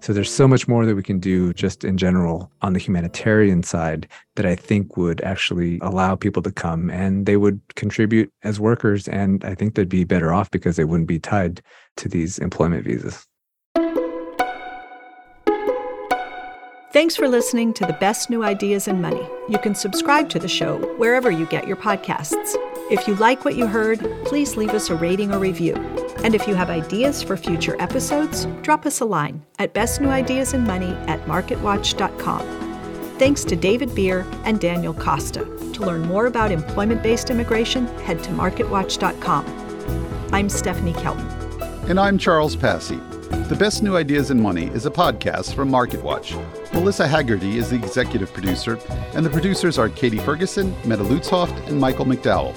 So 0.02 0.14
there's 0.14 0.32
so 0.32 0.48
much 0.48 0.68
more 0.68 0.86
that 0.86 0.94
we 0.94 1.02
can 1.02 1.18
do 1.18 1.52
just 1.52 1.84
in 1.84 1.98
general 1.98 2.52
on 2.62 2.74
the 2.74 2.80
humanitarian 2.80 3.64
side 3.64 4.08
that 4.36 4.46
I 4.46 4.56
think 4.56 4.98
would 4.98 5.20
actually 5.22 5.80
allow 5.82 6.16
people 6.16 6.44
to 6.44 6.52
come 6.52 6.92
and 6.92 7.26
they 7.26 7.38
would 7.38 7.60
contribute 7.74 8.32
as 8.44 8.60
workers. 8.60 9.08
And 9.08 9.44
I 9.44 9.56
think 9.56 9.74
they'd 9.74 9.90
be 9.90 10.04
better 10.04 10.32
off 10.32 10.52
because 10.52 10.76
they 10.76 10.86
wouldn't 10.86 11.08
be 11.08 11.18
tied 11.18 11.60
to 11.98 12.08
these 12.08 12.38
employment 12.38 12.86
visas. 12.86 13.26
Thanks 16.94 17.16
for 17.16 17.28
listening 17.28 17.74
to 17.74 17.86
the 17.88 17.98
best 18.00 18.30
new 18.30 18.44
ideas 18.44 18.88
in 18.88 19.02
money. 19.02 19.28
You 19.50 19.58
can 19.58 19.74
subscribe 19.74 20.30
to 20.30 20.40
the 20.40 20.48
show 20.48 20.78
wherever 20.98 21.32
you 21.32 21.48
get 21.48 21.68
your 21.68 21.78
podcasts. 21.78 22.56
If 22.88 23.08
you 23.08 23.16
like 23.16 23.44
what 23.44 23.56
you 23.56 23.66
heard, 23.66 24.00
please 24.26 24.58
leave 24.58 24.70
us 24.70 24.92
a 24.92 24.96
rating 24.96 25.34
or 25.34 25.40
review. 25.40 25.74
And 26.24 26.36
if 26.36 26.48
you 26.48 26.54
have 26.54 26.70
ideas 26.70 27.24
for 27.24 27.36
future 27.36 27.76
episodes, 27.82 28.46
drop 28.62 28.86
us 28.86 29.00
a 29.00 29.06
line 29.06 29.44
at 29.58 29.74
bestnewideasinmoney 29.74 31.08
at 31.08 31.20
marketwatch.com. 31.26 32.42
Thanks 33.18 33.44
to 33.46 33.56
David 33.56 33.96
Bier 33.96 34.24
and 34.44 34.60
Daniel 34.60 34.94
Costa. 34.94 35.46
To 35.74 35.82
learn 35.82 36.04
more 36.04 36.28
about 36.28 36.52
employment 36.52 37.02
based 37.02 37.32
immigration, 37.32 37.88
head 38.04 38.24
to 38.24 38.30
marketwatch.com. 38.30 40.30
I'm 40.32 40.48
Stephanie 40.48 40.94
Kelton. 40.94 41.26
And 41.90 42.00
I'm 42.00 42.20
Charles 42.20 42.56
Passy. 42.56 43.00
The 43.48 43.56
Best 43.56 43.84
New 43.84 43.96
Ideas 43.96 44.32
in 44.32 44.42
Money 44.42 44.66
is 44.70 44.88
a 44.88 44.92
podcast 44.92 45.54
from 45.54 45.70
MarketWatch. 45.70 46.34
Melissa 46.74 47.08
Haggerty 47.08 47.60
is 47.60 47.70
the 47.70 47.76
executive 47.76 48.34
producer, 48.34 48.80
and 49.14 49.24
the 49.24 49.30
producers 49.30 49.78
are 49.78 49.88
Katie 49.88 50.18
Ferguson, 50.18 50.76
Meta 50.84 51.04
Lutzhoft, 51.04 51.68
and 51.68 51.80
Michael 51.80 52.06
McDowell. 52.06 52.56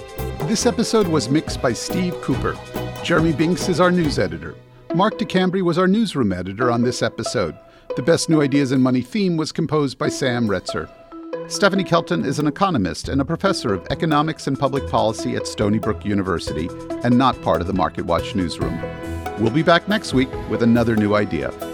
This 0.48 0.64
episode 0.64 1.07
was 1.07 1.29
mixed 1.29 1.61
by 1.61 1.74
Steve 1.74 2.18
Cooper. 2.22 2.57
Jeremy 3.05 3.33
Binks 3.35 3.68
is 3.68 3.81
our 3.81 3.90
news 3.90 4.18
editor. 4.18 4.55
Mark 4.94 5.18
DeCambre 5.18 5.61
was 5.61 5.77
our 5.77 5.87
newsroom 5.87 6.33
editor 6.33 6.70
on 6.70 6.81
this 6.81 7.03
episode. 7.03 7.55
The 7.94 8.03
Best 8.03 8.31
New 8.31 8.40
Ideas 8.40 8.72
in 8.72 8.81
Money 8.81 9.03
theme 9.03 9.37
was 9.37 9.53
composed 9.53 9.98
by 9.98 10.09
Sam 10.09 10.48
Retzer. 10.48 10.88
Stephanie 11.51 11.85
Kelton 11.85 12.24
is 12.24 12.38
an 12.38 12.46
economist 12.46 13.11
and 13.11 13.20
a 13.20 13.27
professor 13.27 13.74
of 13.74 13.87
economics 13.90 14.46
and 14.46 14.59
public 14.59 14.88
policy 14.88 15.37
at 15.37 15.46
Stony 15.46 15.79
Brook 15.79 16.07
University 16.07 16.70
and 17.05 17.18
not 17.18 17.40
part 17.42 17.61
of 17.61 17.66
the 17.66 17.74
MarketWatch 17.74 18.35
newsroom. 18.35 18.81
We'll 19.40 19.51
be 19.51 19.62
back 19.62 19.88
next 19.88 20.14
week 20.14 20.29
with 20.48 20.62
another 20.62 20.96
new 20.96 21.14
idea. 21.14 21.67